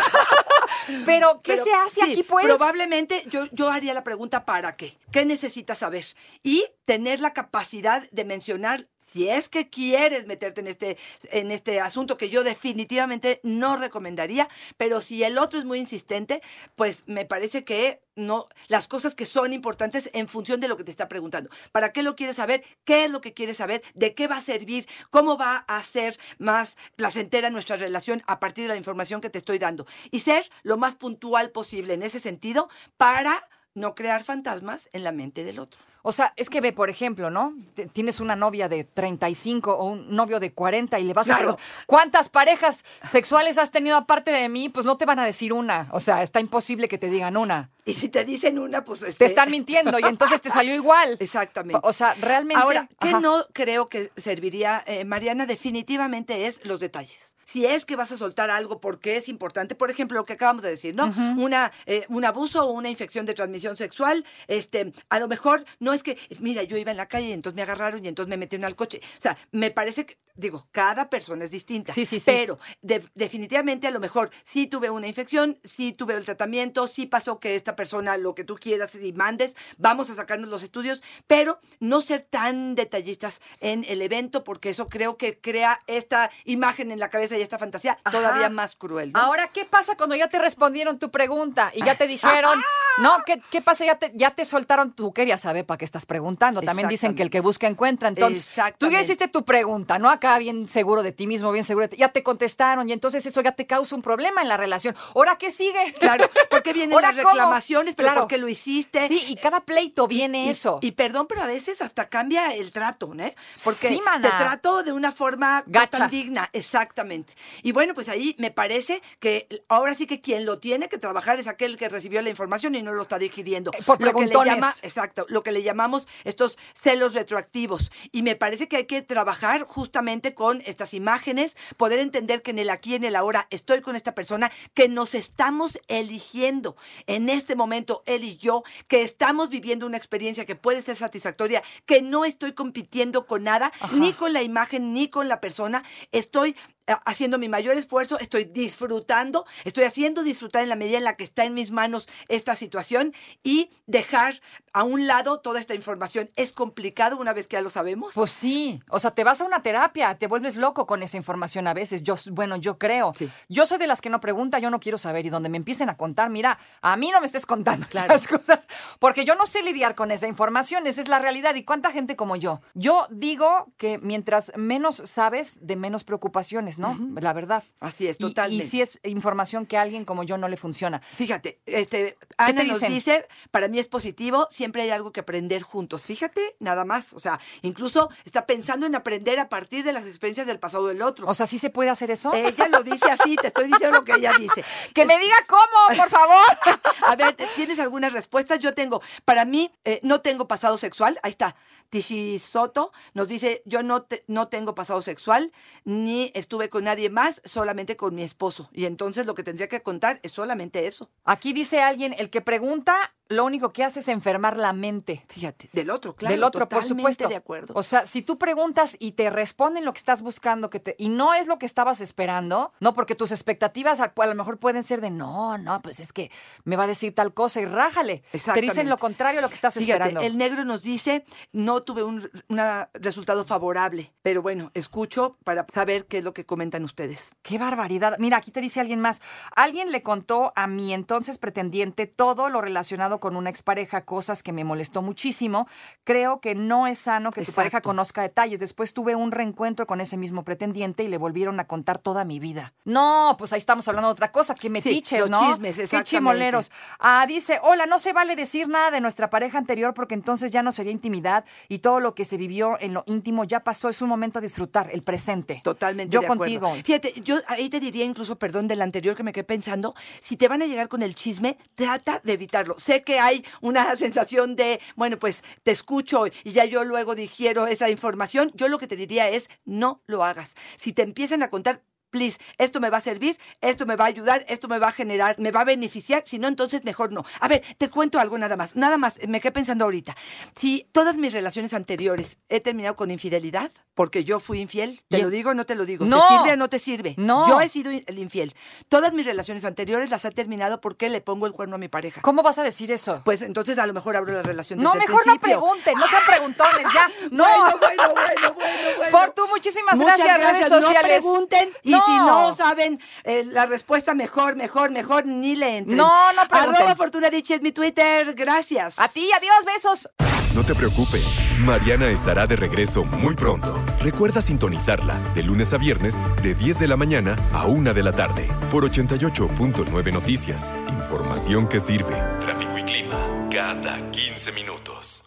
pero 1.05 1.41
¿qué 1.43 1.53
Pero, 1.53 1.65
se 1.65 1.73
hace 1.73 2.01
sí, 2.07 2.13
aquí, 2.13 2.23
pues? 2.23 2.47
Probablemente 2.47 3.23
yo, 3.29 3.47
yo 3.53 3.71
haría 3.71 3.95
la 3.95 4.05
pregunta 4.05 4.45
¿para 4.45 4.77
qué? 4.77 4.97
¿Qué 5.13 5.25
necesitas 5.25 5.79
saber? 5.79 6.05
Y 6.43 6.65
tener 6.85 7.21
la 7.21 7.33
capacidad 7.33 8.09
de 8.11 8.25
mencionar 8.25 8.89
si 9.15 9.29
es 9.29 9.49
que 9.49 9.71
quieres 9.71 10.27
meterte 10.27 10.61
en 10.61 10.67
este, 10.67 10.99
en 11.31 11.53
este 11.53 11.81
asunto 11.81 12.17
que 12.17 12.31
yo 12.31 12.43
definitivamente 12.43 13.39
no 13.45 13.77
recomendaría, 13.77 14.49
pero 14.77 15.01
si 15.01 15.23
el 15.23 15.39
otro 15.39 15.61
es 15.61 15.65
muy 15.65 15.79
insistente, 15.79 16.43
pues 16.75 17.05
me 17.07 17.25
parece 17.25 17.63
que 17.63 18.03
no, 18.17 18.49
las 18.67 18.89
cosas 18.89 19.15
que 19.15 19.25
son 19.25 19.53
importantes 19.53 20.11
en 20.15 20.27
función 20.27 20.59
de 20.59 20.67
lo 20.67 20.77
que 20.77 20.83
te 20.83 20.91
está 20.91 21.07
preguntando. 21.07 21.49
¿Para 21.71 21.93
qué 21.93 22.03
lo 22.03 22.17
quieres 22.17 22.35
saber? 22.35 22.65
¿Qué 22.83 23.05
es 23.05 23.11
lo 23.13 23.21
que 23.21 23.35
quieres 23.35 23.59
saber? 23.59 23.85
¿De 23.95 24.15
qué 24.15 24.27
va 24.27 24.39
a 24.39 24.43
servir? 24.43 24.89
¿Cómo 25.11 25.39
va 25.39 25.59
a 25.59 25.81
ser 25.85 26.19
más 26.39 26.77
placentera 26.97 27.51
nuestra 27.51 27.77
relación 27.77 28.21
a 28.27 28.41
partir 28.41 28.65
de 28.65 28.71
la 28.71 28.77
información 28.77 29.21
que 29.21 29.31
te 29.31 29.39
estoy 29.39 29.61
dando? 29.61 29.87
Y 30.11 30.21
ser 30.21 30.51
lo 30.65 30.77
más 30.77 30.97
puntual 30.97 31.53
posible 31.53 31.95
en 31.95 32.03
ese 32.03 32.19
sentido 32.19 32.69
para 32.97 33.49
no 33.75 33.95
crear 33.95 34.23
fantasmas 34.23 34.89
en 34.93 35.03
la 35.03 35.11
mente 35.13 35.43
del 35.45 35.59
otro. 35.59 35.81
O 36.07 36.13
sea, 36.13 36.33
es 36.37 36.51
que 36.51 36.61
ve, 36.61 36.73
por 36.73 36.91
ejemplo, 36.91 37.31
¿no? 37.31 37.55
T- 37.75 37.87
Tienes 37.87 38.21
una 38.21 38.37
novia 38.37 38.69
de 38.69 38.85
35 38.85 39.73
o 39.75 39.85
un 39.87 40.15
novio 40.15 40.39
de 40.39 40.53
40 40.53 40.99
y 41.01 41.05
le 41.05 41.13
vas 41.15 41.27
a 41.31 41.37
Claro. 41.39 41.57
preguntar, 41.57 41.85
¿cuántas 41.87 42.29
parejas 42.29 42.85
sexuales 43.11 43.57
has 43.59 43.71
tenido 43.71 43.97
aparte 43.97 44.31
de 44.31 44.49
mí? 44.49 44.69
Pues 44.69 44.85
no 44.87 44.97
te 44.99 45.07
van 45.07 45.19
a 45.19 45.25
decir 45.25 45.53
una. 45.53 45.89
O 45.93 46.01
sea, 46.01 46.23
está 46.23 46.41
imposible 46.41 46.89
que 46.89 46.99
te 46.99 47.09
digan 47.09 47.37
una. 47.37 47.71
Y 47.87 47.95
si 47.95 48.09
te 48.11 48.25
dicen 48.25 48.59
una, 48.59 48.85
pues... 48.85 49.01
Te 49.01 49.09
este, 49.09 49.25
están 49.25 49.51
mintiendo 49.51 49.99
y 49.99 50.05
entonces 50.05 50.41
te 50.41 50.51
salió 50.51 50.75
igual. 50.75 51.17
Exactamente. 51.21 51.81
O 51.83 51.93
sea, 51.93 52.15
realmente... 52.15 52.63
Ahora, 52.63 52.89
¿qué 53.01 53.09
ajá. 53.09 53.21
no 53.21 53.47
creo 53.53 53.87
que 53.87 54.11
serviría, 54.17 54.83
eh, 54.87 55.05
Mariana? 55.05 55.47
Definitivamente 55.47 56.47
es 56.47 56.65
los 56.65 56.81
detalles. 56.81 57.34
Si 57.45 57.67
es 57.67 57.85
que 57.85 57.97
vas 57.97 58.13
a 58.13 58.17
soltar 58.17 58.51
algo 58.51 58.81
porque 58.81 59.17
es 59.17 59.29
importante, 59.29 59.75
por 59.75 59.91
ejemplo, 59.91 60.19
lo 60.19 60.25
que 60.25 60.35
acabamos 60.35 60.63
de 60.63 60.71
decir, 60.71 60.95
¿no? 60.95 61.13
una, 61.37 61.73
eh, 61.87 62.07
un 62.09 62.25
abuso 62.25 62.65
o 62.65 62.73
una 62.73 62.91
infección 62.91 63.27
de 63.27 63.35
transmisión 63.35 63.77
sexual, 63.77 64.25
este, 64.49 64.93
a 65.09 65.19
lo 65.19 65.29
mejor 65.29 65.65
no 65.79 65.93
es 65.93 66.03
que, 66.03 66.19
mira, 66.41 66.63
yo 66.63 66.77
iba 66.77 66.91
en 66.91 66.97
la 66.97 67.07
calle 67.07 67.29
y 67.29 67.33
entonces 67.33 67.57
me 67.57 67.63
agarraron 67.63 68.05
y 68.05 68.09
entonces 68.09 68.29
me 68.29 68.37
metieron 68.37 68.65
al 68.65 68.77
coche. 68.77 69.01
O 69.19 69.21
sea, 69.21 69.37
me 69.53 69.71
parece 69.71 70.07
que, 70.07 70.17
digo, 70.35 70.67
cada 70.73 71.09
persona 71.11 71.45
es 71.45 71.51
distinta. 71.51 71.93
Sí, 71.95 72.05
sí, 72.05 72.19
sí. 72.19 72.25
Pero 72.27 72.59
de- 72.83 73.05
definitivamente 73.15 73.87
a 73.87 73.91
lo 73.91 74.01
mejor 74.01 74.31
sí 74.43 74.67
tuve 74.67 74.91
una 74.91 75.07
infección, 75.07 75.59
sí 75.65 75.93
tuve 75.93 76.15
el 76.15 76.25
tratamiento, 76.25 76.87
sí 76.87 77.07
pasó 77.07 77.39
que 77.39 77.55
esta 77.55 77.77
persona, 77.77 78.17
lo 78.17 78.35
que 78.35 78.45
tú 78.45 78.57
quieras 78.57 78.95
y 78.97 79.13
mandes, 79.13 79.57
vamos 79.79 80.11
a 80.11 80.15
sacarnos 80.15 80.49
los 80.51 80.63
estudios, 80.63 81.03
pero 81.27 81.59
no 81.81 82.01
ser 82.01 82.21
tan 82.23 82.75
detallistas 82.75 83.41
en 83.61 83.85
el 83.89 84.03
evento 84.03 84.45
porque 84.45 84.71
eso 84.71 84.89
creo 84.89 85.17
que 85.17 85.39
crea 85.41 85.81
esta 85.87 86.31
imagen 86.45 86.91
en 86.91 86.99
la 86.99 87.09
cabeza 87.11 87.37
y 87.39 87.43
esta 87.43 87.59
fantasía 87.59 87.99
Ajá. 88.05 88.17
todavía 88.19 88.49
más 88.49 88.77
cruel. 88.77 89.13
¿no? 89.13 89.21
Ahora, 89.21 89.49
¿qué 89.53 89.65
pasa 89.65 89.97
cuando 89.97 90.17
ya 90.17 90.29
te 90.29 90.39
respondieron 90.39 90.99
tu 90.99 91.11
pregunta 91.11 91.71
y 91.75 91.85
ya 91.85 91.95
te 91.97 92.07
dijeron, 92.09 92.61
no, 92.99 93.23
¿qué, 93.27 93.41
qué 93.51 93.61
pasa? 93.61 93.85
Ya 93.85 93.97
te, 93.97 94.13
ya 94.15 94.31
te 94.31 94.45
soltaron, 94.45 94.93
tú 94.93 95.13
querías 95.13 95.41
saber 95.41 95.65
para 95.67 95.79
qué 95.79 95.85
estás 95.85 96.07
preguntando. 96.07 96.61
También 96.63 96.89
dicen 96.89 97.15
que 97.15 97.23
el 97.23 97.31
que 97.31 97.41
busca 97.41 97.67
encuentra. 97.67 98.09
Entonces, 98.09 98.49
tú 98.79 98.89
ya 98.91 99.01
hiciste 99.01 99.29
tu 99.29 99.45
pregunta, 99.45 99.99
¿no? 99.99 100.11
Acá 100.11 100.39
bien 100.39 100.69
seguro 100.69 101.03
de 101.03 101.13
ti 101.13 101.27
mismo, 101.27 101.51
bien 101.53 101.65
seguro 101.65 101.85
de 101.87 101.89
ti. 101.91 101.97
Ya 101.97 102.09
te 102.11 102.23
contestaron 102.23 102.89
y 102.89 102.93
entonces 102.93 103.25
eso 103.27 103.41
ya 103.41 103.53
te 103.53 103.67
causa 103.67 103.95
un 103.97 104.03
problema 104.03 104.43
en 104.43 104.49
la 104.49 104.57
relación. 104.57 104.95
¿Ahora 105.15 105.37
qué 105.39 105.51
sigue? 105.51 105.95
Claro, 105.99 106.29
porque 106.51 106.73
vienen 106.73 106.95
¿Ahora 106.95 107.13
las 107.13 107.25
reclamaciones, 107.25 107.95
pero 107.95 108.09
Claro. 108.09 108.21
¿por 108.23 108.29
qué 108.29 108.39
lo 108.39 108.49
hiciste? 108.49 109.09
Sí, 109.09 109.23
y 109.29 109.37
cada 109.37 109.61
pleito 109.61 110.07
viene 110.07 110.47
Y- 110.47 110.51
eso. 110.51 110.79
Y 110.83 110.93
perdón, 110.93 111.27
pero 111.29 111.43
a 111.43 111.47
veces 111.47 111.81
hasta 111.83 112.09
cambia 112.09 112.55
el 112.55 112.71
trato, 112.73 113.13
¿no? 113.15 113.25
Porque 113.63 113.89
Sí, 113.89 114.01
mana. 114.05 114.23
te 114.31 114.37
trato 114.37 114.83
de 114.83 114.93
una 114.93 115.13
forma 115.13 115.63
Gacha. 115.67 115.99
tan 115.99 116.11
digna, 116.11 116.49
exactamente. 116.53 117.35
Y 117.63 117.73
bueno, 117.73 117.95
pues 117.95 118.09
ahí 118.09 118.35
me 118.39 118.51
parece 118.51 119.03
que 119.21 119.49
ahora 119.69 119.95
sí 119.95 120.07
que 120.07 120.21
quien 120.21 120.45
lo 120.45 120.59
tiene 120.59 120.89
que 120.89 120.99
trabajar 120.99 121.41
es 121.41 121.49
aquel 121.49 121.77
que 121.77 121.89
recibió 121.89 122.21
la 122.23 122.31
información 122.31 122.75
y 122.75 122.83
no 122.85 122.93
lo 122.93 123.03
está 123.03 123.19
digiriendo. 123.19 123.71
Eh, 123.73 123.83
por 123.85 124.01
lo 124.01 124.13
que 124.13 124.27
le 124.27 124.45
llama, 124.45 124.75
exacto, 124.83 125.27
lo 125.29 125.43
que 125.43 125.53
le 125.53 125.63
llamamos 125.63 126.07
estos 126.25 126.59
celos 126.75 127.15
retroactivos. 127.15 127.91
Y 128.13 128.23
me 128.23 128.37
parece 128.37 128.69
que 128.69 128.77
hay 128.77 128.87
que 128.87 129.03
trabajar 129.03 129.65
justamente 129.65 130.35
con 130.35 130.63
estas 130.67 130.95
imágenes, 130.95 131.57
poder 131.77 131.99
entender 131.99 132.43
que 132.43 132.51
en 132.51 132.59
el 132.59 132.71
aquí 132.71 132.93
y 132.93 132.95
en 132.97 133.05
el 133.05 133.17
ahora 133.17 133.47
estoy 133.51 133.81
con 133.81 133.97
esta 133.97 134.15
persona, 134.15 134.53
que 134.75 134.89
nos 134.89 135.15
estamos 135.15 135.79
eligiendo 135.89 136.77
en 137.07 137.29
este 137.29 137.57
momento, 137.57 138.03
él 138.07 138.25
y 138.25 138.37
yo, 138.37 138.63
que 138.89 139.03
estamos 139.03 139.49
viviendo 139.49 139.87
una 139.87 139.97
experiencia 139.97 140.45
que 140.45 140.57
puede 140.57 140.83
ser 140.83 140.97
satisfactoria, 140.97 141.63
que 141.87 142.03
no 142.03 142.25
estoy 142.25 142.53
compitiendo 142.53 143.27
con 143.27 143.45
nada, 143.45 143.73
ni 143.93 144.13
con 144.13 144.33
la 144.33 144.43
imagen, 144.43 144.93
ni 144.93 145.09
con 145.09 145.29
la 145.29 145.41
persona. 145.41 145.83
Estoy 146.13 146.57
haciendo 147.05 147.39
mi 147.39 147.49
mayor 147.49 147.77
esfuerzo, 147.77 148.19
estoy 148.19 148.45
disfrutando, 148.45 149.47
estoy 149.65 149.85
haciendo 149.85 150.23
disfrutar 150.23 150.63
en 150.63 150.69
la 150.69 150.77
medida 150.77 150.99
en 150.99 151.05
la 151.05 151.17
que 151.17 151.25
está 151.25 151.45
en 151.45 151.55
mis 151.55 151.71
manos 151.71 152.09
esta 152.29 152.57
situación 152.57 153.15
y 153.43 153.71
dejar 153.87 154.35
a 154.73 154.83
un 154.83 155.07
lado 155.07 155.41
toda 155.41 155.61
esta 155.61 155.75
información. 155.75 156.29
¿Es 156.37 156.53
complicado 156.53 157.17
una 157.17 157.33
vez 157.33 157.47
que 157.47 157.55
ya 157.57 157.61
lo 157.63 157.71
sabemos? 157.71 158.15
Pues 158.15 158.31
sí, 158.33 158.83
o 158.91 158.99
sea, 158.99 159.13
te 159.13 159.25
vas 159.25 159.41
a 159.41 159.45
una 159.45 159.63
terapia, 159.63 160.17
te 160.19 160.27
vuelves 160.27 160.57
loco 160.57 160.87
con 160.87 161.03
esa 161.03 161.17
información 161.17 161.67
a 161.67 161.75
veces. 161.75 162.03
Yo, 162.03 162.15
bueno, 162.33 162.57
yo 162.57 162.79
creo. 162.79 163.15
Sí. 163.17 163.31
Yo 163.49 163.67
soy 163.67 163.79
de 163.79 163.87
las 163.87 164.01
que 164.01 164.11
no 164.11 164.21
pregunta, 164.21 164.59
yo 164.59 164.71
no 164.71 164.81
quiero 164.81 164.99
saber 164.99 165.25
y 165.27 165.31
donde 165.31 165.49
me 165.49 165.57
empiecen 165.57 165.89
a 165.91 165.97
contar, 165.97 166.29
mira, 166.31 166.59
a 166.83 166.97
mí 166.97 167.11
no 167.11 167.21
me 167.21 167.27
estés 167.27 167.47
contando 167.47 167.87
Claro. 167.89 168.15
las 168.15 168.27
cosas, 168.27 168.67
porque 168.99 169.25
yo 169.25 169.35
no 169.37 169.47
sé 169.47 169.63
lidiar 169.63 169.95
con 169.95 170.11
esa 170.11 170.27
información, 170.27 170.87
esa 170.87 171.01
es 171.01 171.09
la 171.09 171.19
realidad. 171.19 171.55
¿Y 171.55 171.65
cuánta 171.65 171.93
gente 171.93 172.17
como 172.17 172.35
yo? 172.37 172.61
Yo 172.75 173.07
digo 173.11 173.73
que 173.77 173.99
mientras 173.99 174.53
menos 174.57 174.97
sabes, 174.97 175.59
de 175.61 175.77
menos 175.77 176.03
preocupaciones, 176.05 176.74
¿no? 176.79 176.97
La 177.21 177.33
verdad. 177.33 177.63
Así 177.81 178.07
es, 178.07 178.19
totalmente. 178.19 178.65
Y, 178.65 178.69
si 178.69 178.83
es 178.83 178.99
información 179.05 179.67
que 179.67 179.77
a 179.77 179.83
alguien 179.83 180.05
como 180.05 180.23
yo 180.23 180.39
no 180.39 180.49
le 180.49 180.57
funciona. 180.57 181.01
Fíjate, 181.17 181.61
este, 181.67 182.17
Ana 182.37 182.65
nos 182.65 182.81
dice, 182.81 183.27
para 183.51 183.69
mí 183.69 183.79
es 183.79 183.89
positivo, 183.89 184.47
siempre 184.51 184.83
hay 184.83 184.91
algo 184.91 185.13
que 185.13 185.21
aprender 185.21 185.63
juntos. 185.63 186.05
Fíjate, 186.07 186.57
nada 186.59 186.85
más. 186.85 187.13
O 187.15 187.19
sea, 187.19 187.39
incluso 187.63 188.11
está 188.25 188.47
pensando 188.47 188.87
en 188.87 188.95
aprender 188.95 189.39
a 189.39 189.49
partir 189.49 189.85
de 189.85 189.93
las 189.93 190.07
experiencias 190.07 190.47
del 190.47 190.59
pasado 190.59 190.89
del 190.89 191.03
otro. 191.03 191.27
O 191.29 191.35
sea, 191.35 191.47
¿sí 191.47 191.59
se 191.59 191.71
puede 191.71 191.91
hacer 191.91 192.11
eso? 192.11 192.33
ella 192.35 192.69
lo 192.69 192.83
dice 192.83 193.11
así, 193.11 193.37
te 193.37 193.49
estoy 193.49 193.67
diciendo 193.67 193.99
lo 193.99 194.05
que 194.05 194.13
ella 194.13 194.33
dice. 194.39 194.65
que 194.95 195.07
me 195.07 195.19
diga 195.19 195.37
cómo, 195.49 196.01
por 196.01 196.11
favor. 196.11 196.47
A 197.07 197.17
ver, 197.17 197.37
¿tienes 197.57 197.79
algunas 197.79 198.13
respuestas? 198.13 198.59
Yo 198.59 198.75
tengo, 198.75 199.03
para 199.25 199.45
mí, 199.45 199.71
eh, 199.85 200.01
no 200.03 200.21
tengo 200.21 200.49
pasado 200.49 200.77
sexual. 200.77 201.19
Ahí 201.23 201.31
está. 201.31 201.57
Tishi 201.91 202.39
Soto 202.39 202.93
nos 203.13 203.29
dice, 203.29 203.63
yo 203.67 203.83
no, 203.83 204.03
te- 204.03 204.23
no 204.27 204.49
tengo 204.49 204.75
pasado 204.75 205.01
sexual, 205.01 205.53
ni 205.85 206.33
estuve 206.35 206.64
con 206.69 206.85
nadie 206.85 207.11
más, 207.11 207.41
solamente 207.45 207.97
con 207.97 208.15
mi 208.15 208.23
esposo. 208.23 208.69
Y 208.73 208.87
entonces 208.87 209.27
lo 209.27 209.35
que 209.35 209.43
tendría 209.43 209.69
que 209.69 209.83
contar 209.83 210.21
es 210.23 210.33
solamente 210.33 210.87
eso. 210.87 211.11
Aquí 211.25 211.53
dice 211.53 211.81
alguien, 211.81 212.15
el 212.19 212.31
que 212.31 212.41
pregunta 212.41 213.15
lo 213.29 213.45
único 213.45 213.73
que 213.73 213.85
hace 213.85 214.01
es 214.01 214.09
enfermar 214.09 214.57
la 214.57 214.73
mente. 214.73 215.23
Fíjate, 215.29 215.71
del 215.73 215.91
otro, 215.91 216.15
claro. 216.15 216.35
del 216.35 216.45
otro, 216.45 216.69
por 216.69 216.85
supuesto. 216.85 217.29
de 217.29 217.37
acuerdo. 217.37 217.75
O 217.77 217.83
sea, 217.83 218.07
si 218.07 218.23
tú 218.23 218.39
preguntas 218.39 218.97
y 218.99 219.13
te 219.13 219.31
responden 219.31 219.85
lo 219.85 219.93
que 219.93 219.99
estás 219.99 220.23
buscando 220.23 220.71
que 220.71 220.81
te, 220.81 220.97
y 220.99 221.09
no 221.09 221.35
es 221.35 221.47
lo 221.47 221.59
que 221.59 221.67
estabas 221.67 222.01
esperando, 222.01 222.73
no, 222.81 222.95
porque 222.95 223.15
tus 223.15 223.33
expectativas 223.33 224.01
a, 224.01 224.13
a 224.17 224.27
lo 224.27 224.35
mejor 224.35 224.59
pueden 224.59 224.83
ser 224.83 225.01
de 225.01 225.11
no, 225.11 225.59
no, 225.59 225.81
pues 225.83 226.01
es 226.01 226.13
que 226.13 226.31
me 226.65 226.77
va 226.77 226.85
a 226.85 226.89
decir 226.89 227.15
tal 227.15 227.33
cosa 227.33 227.61
y 227.61 227.67
rájale. 227.67 228.23
Te 228.33 228.61
dicen 228.61 228.89
lo 228.89 228.97
contrario 228.97 229.41
a 229.41 229.43
lo 229.43 229.49
que 229.49 229.55
estás 229.55 229.75
Fíjate, 229.75 229.93
esperando. 229.93 230.21
el 230.21 230.39
negro 230.39 230.65
nos 230.65 230.83
dice, 230.83 231.25
no 231.53 231.83
tuve 231.83 232.03
un 232.03 232.25
una 232.49 232.91
resultado 232.95 233.45
favorable, 233.45 234.13
pero 234.23 234.43
bueno, 234.43 234.71
escucho 234.75 235.37
para 235.45 235.67
saber 235.73 236.07
qué 236.07 236.19
es 236.19 236.25
lo 236.25 236.35
que 236.35 236.47
comentan 236.47 236.85
ustedes. 236.85 237.35
Qué 237.43 237.59
barbaridad. 237.59 238.17
Mira, 238.19 238.39
aquí 238.39 238.51
te 238.51 238.61
dice 238.61 238.81
alguien 238.81 239.01
más. 239.01 239.21
Alguien 239.55 239.93
le 239.93 240.03
contó 240.03 240.53
a 240.57 240.67
mi 240.67 240.93
entonces 240.93 241.39
pretendiente 241.39 242.07
todo 242.07 242.49
lo 242.49 242.61
relacionado 242.61 243.14
con 243.21 243.37
una 243.37 243.51
expareja, 243.51 244.05
cosas 244.05 244.43
que 244.43 244.53
me 244.53 244.65
molestó 244.65 245.03
muchísimo. 245.03 245.69
Creo 246.05 246.41
que 246.41 246.55
no 246.55 246.87
es 246.87 246.99
sano 246.99 247.31
que 247.31 247.37
tu 247.41 247.43
Exacto. 247.43 247.57
pareja 247.57 247.81
conozca 247.81 248.23
detalles. 248.23 248.61
Después 248.61 248.95
tuve 248.95 249.15
un 249.15 249.31
reencuentro 249.33 249.87
con 249.87 250.01
ese 250.01 250.17
mismo 250.17 250.45
pretendiente 250.45 251.03
y 251.03 251.09
le 251.09 251.19
volvieron 251.19 251.59
a 251.61 251.67
contar 251.67 251.99
toda 251.99 252.25
mi 252.25 252.39
vida. 252.39 252.73
No, 252.85 253.37
pues 253.39 253.53
ahí 253.53 253.59
estamos 253.59 253.87
hablando 253.89 254.09
de 254.09 254.13
otra 254.13 254.33
cosa. 254.33 254.55
Que 254.55 254.71
metiches, 254.71 255.21
los 255.21 255.31
¿no? 255.31 255.41
chismes, 255.51 255.91
Qué 255.91 256.03
chimoleros. 256.03 256.71
Ah, 256.99 257.25
dice, 257.29 257.61
hola, 257.63 257.87
no 257.87 257.99
se 257.99 258.13
vale 258.13 258.37
decir 258.37 258.69
nada 258.69 258.91
de 258.91 259.01
nuestra 259.01 259.31
pareja 259.31 259.59
anterior 259.59 259.95
porque 259.95 260.15
entonces 260.15 260.51
ya 260.51 260.63
no 260.63 260.73
sería 260.73 260.93
intimidad 260.93 261.45
y 261.69 261.79
todo 261.79 262.01
lo 262.01 262.15
que 262.15 262.25
se 262.25 262.37
vivió 262.37 262.77
en 262.81 262.95
lo 262.95 263.05
íntimo 263.07 263.45
ya 263.45 263.61
pasó. 263.61 263.89
Es 263.89 264.03
un 264.03 264.09
momento 264.09 264.39
a 264.39 264.43
disfrutar, 264.43 264.91
el 264.93 265.03
presente. 265.03 265.61
Totalmente 265.63 266.13
Yo 266.13 266.21
de 266.21 266.27
acuerdo. 266.27 266.43
contigo. 266.45 266.75
Fíjate, 266.85 267.13
yo 267.23 267.39
ahí 267.49 267.69
te 267.69 267.81
diría 267.81 268.05
incluso, 268.05 268.37
perdón, 268.37 268.67
del 268.67 268.83
anterior 268.83 269.15
que 269.15 269.23
me 269.23 269.33
quedé 269.33 269.45
pensando, 269.45 269.95
si 270.21 270.37
te 270.37 270.49
van 270.49 270.63
a 270.63 270.67
llegar 270.67 270.89
con 270.89 271.03
el 271.03 271.15
chisme, 271.15 271.57
trata 271.75 272.21
de 272.25 272.33
evitarlo. 272.33 272.75
Sé 272.79 273.03
que 273.05 273.19
hay 273.19 273.45
una 273.61 273.97
sensación 273.97 274.57
de, 274.57 274.81
bueno, 274.97 275.19
pues 275.19 275.45
te 275.63 275.71
escucho 275.71 276.27
y 276.27 276.53
ya 276.53 276.65
yo 276.65 276.85
luego 276.85 277.15
digiero 277.15 277.67
esa 277.67 277.91
información. 277.91 278.51
Yo 278.55 278.69
lo 278.69 278.79
que 278.79 278.87
te 278.87 278.97
diría 278.97 279.29
es, 279.29 279.51
no 279.65 280.03
lo 280.07 280.25
hagas. 280.25 280.55
Si 280.77 280.93
te 280.93 281.03
empiezan 281.03 281.43
a 281.43 281.49
contar... 281.49 281.83
Please, 282.15 282.39
esto 282.59 282.79
me 282.79 282.91
va 282.91 282.99
a 282.99 283.01
servir, 283.01 283.37
esto 283.61 283.87
me 283.87 283.97
va 283.97 284.05
a 284.05 284.07
ayudar, 284.07 284.45
esto 284.49 284.69
me 284.69 284.79
va 284.79 284.87
a 284.87 284.93
generar, 284.93 285.37
me 285.41 285.51
va 285.51 285.63
a 285.63 285.65
beneficiar, 285.65 286.23
si 286.25 286.39
no, 286.39 286.47
entonces 286.47 286.85
mejor 286.85 287.11
no. 287.11 287.25
A 287.41 287.49
ver, 287.49 287.65
te 287.77 287.91
cuento 287.91 288.21
algo 288.21 288.39
nada 288.39 288.57
más, 288.57 288.77
nada 288.77 288.99
más, 288.99 289.19
me 289.27 289.41
quedé 289.41 289.51
pensando 289.51 289.85
ahorita. 289.85 290.15
Si 290.55 290.87
todas 290.93 291.17
mis 291.17 291.33
relaciones 291.33 291.75
anteriores 291.75 292.39
he 292.49 292.61
terminado 292.61 292.95
con 292.95 293.11
infidelidad, 293.11 293.73
porque 293.95 294.23
yo 294.23 294.39
fui 294.39 294.61
infiel, 294.61 295.01
te 295.09 295.19
lo 295.19 295.29
digo 295.29 295.51
o 295.51 295.55
no 295.55 295.67
te 295.67 295.75
lo 295.75 295.85
digo, 295.87 296.05
No. 296.05 296.21
¿te 296.23 296.29
sirve 296.37 296.53
o 296.53 296.57
no 296.57 296.69
te 296.69 296.79
sirve? 296.79 297.15
No. 297.19 297.49
Yo 297.49 297.61
he 297.61 297.69
sido 297.69 297.91
in- 297.91 298.05
el 298.07 298.19
infiel. 298.21 298.55
Todas 298.89 299.13
mis 299.13 299.27
relaciones 299.27 299.65
anteriores 299.65 300.11
las 300.11 300.25
he 300.25 300.31
terminado 300.31 300.81
porque 300.81 301.09
le 301.09 301.21
pongo 301.21 301.47
el 301.49 301.53
cuerno 301.53 301.75
a 301.75 301.79
mi 301.79 301.89
pareja. 301.89 302.21
¿Cómo 302.21 302.45
vas 302.45 302.59
a 302.59 302.63
decir 302.63 302.93
eso? 302.93 303.23
Pues 303.25 303.43
entonces 303.43 303.77
a 303.79 303.87
lo 303.87 303.93
mejor 303.93 304.17
abro 304.17 304.33
la 304.35 304.43
relación 304.43 304.79
No, 304.79 304.93
desde 304.93 305.07
el 305.07 305.11
mejor 305.11 305.27
no 305.27 305.33
principio. 305.33 305.61
pregunten, 305.61 305.95
no 305.99 306.07
sean 306.09 306.23
preguntones, 306.29 306.87
ya. 306.95 307.09
No. 307.33 307.45
Bueno, 307.45 307.79
bueno, 307.81 308.15
bueno, 308.15 308.55
bueno, 308.55 308.89
bueno. 308.99 309.11
Fortu, 309.11 309.49
muchísimas 309.49 309.97
Muchas 309.97 310.19
gracias, 310.19 310.53
redes 310.53 310.71
No 310.71 310.81
sociales. 310.83 311.13
pregunten 311.21 311.73
y 311.83 311.91
No. 311.91 312.04
Si 312.05 312.13
no 312.13 312.55
saben 312.55 313.01
eh, 313.25 313.45
la 313.51 313.67
respuesta 313.67 314.15
mejor, 314.15 314.57
mejor, 314.57 314.91
mejor, 314.91 315.27
ni 315.27 315.57
le 315.57 315.79
entren. 315.79 315.97
No, 315.97 316.33
no 316.33 316.49
pregunten. 316.49 316.77
Arroba 316.77 316.95
Fortuna 316.95 317.31
Dichy 317.31 317.55
es 317.55 317.63
mi 317.63 317.73
Twitter. 317.73 318.35
Gracias. 318.35 318.99
A 318.99 319.09
ti, 319.09 319.31
adiós, 319.33 319.65
besos. 319.65 320.09
No 320.55 320.63
te 320.63 320.73
preocupes, 320.75 321.27
Mariana 321.59 322.11
estará 322.11 322.47
de 322.47 322.55
regreso 322.55 323.05
muy 323.05 323.35
pronto. 323.35 323.83
Recuerda 324.01 324.41
sintonizarla 324.41 325.19
de 325.35 325.43
lunes 325.43 325.73
a 325.73 325.79
viernes 325.79 326.15
de 326.43 326.55
10 326.55 326.79
de 326.79 326.87
la 326.87 326.97
mañana 326.97 327.35
a 327.53 327.67
1 327.67 327.93
de 327.93 328.03
la 328.05 328.13
tarde 328.13 328.49
por 328.71 328.89
88.9 328.89 330.13
Noticias. 330.13 330.73
Información 330.89 331.67
que 331.67 331.81
sirve. 331.81 332.15
Tráfico 332.39 332.79
y 332.79 332.85
clima 332.85 333.49
cada 333.51 334.11
15 334.13 334.53
minutos. 334.53 335.25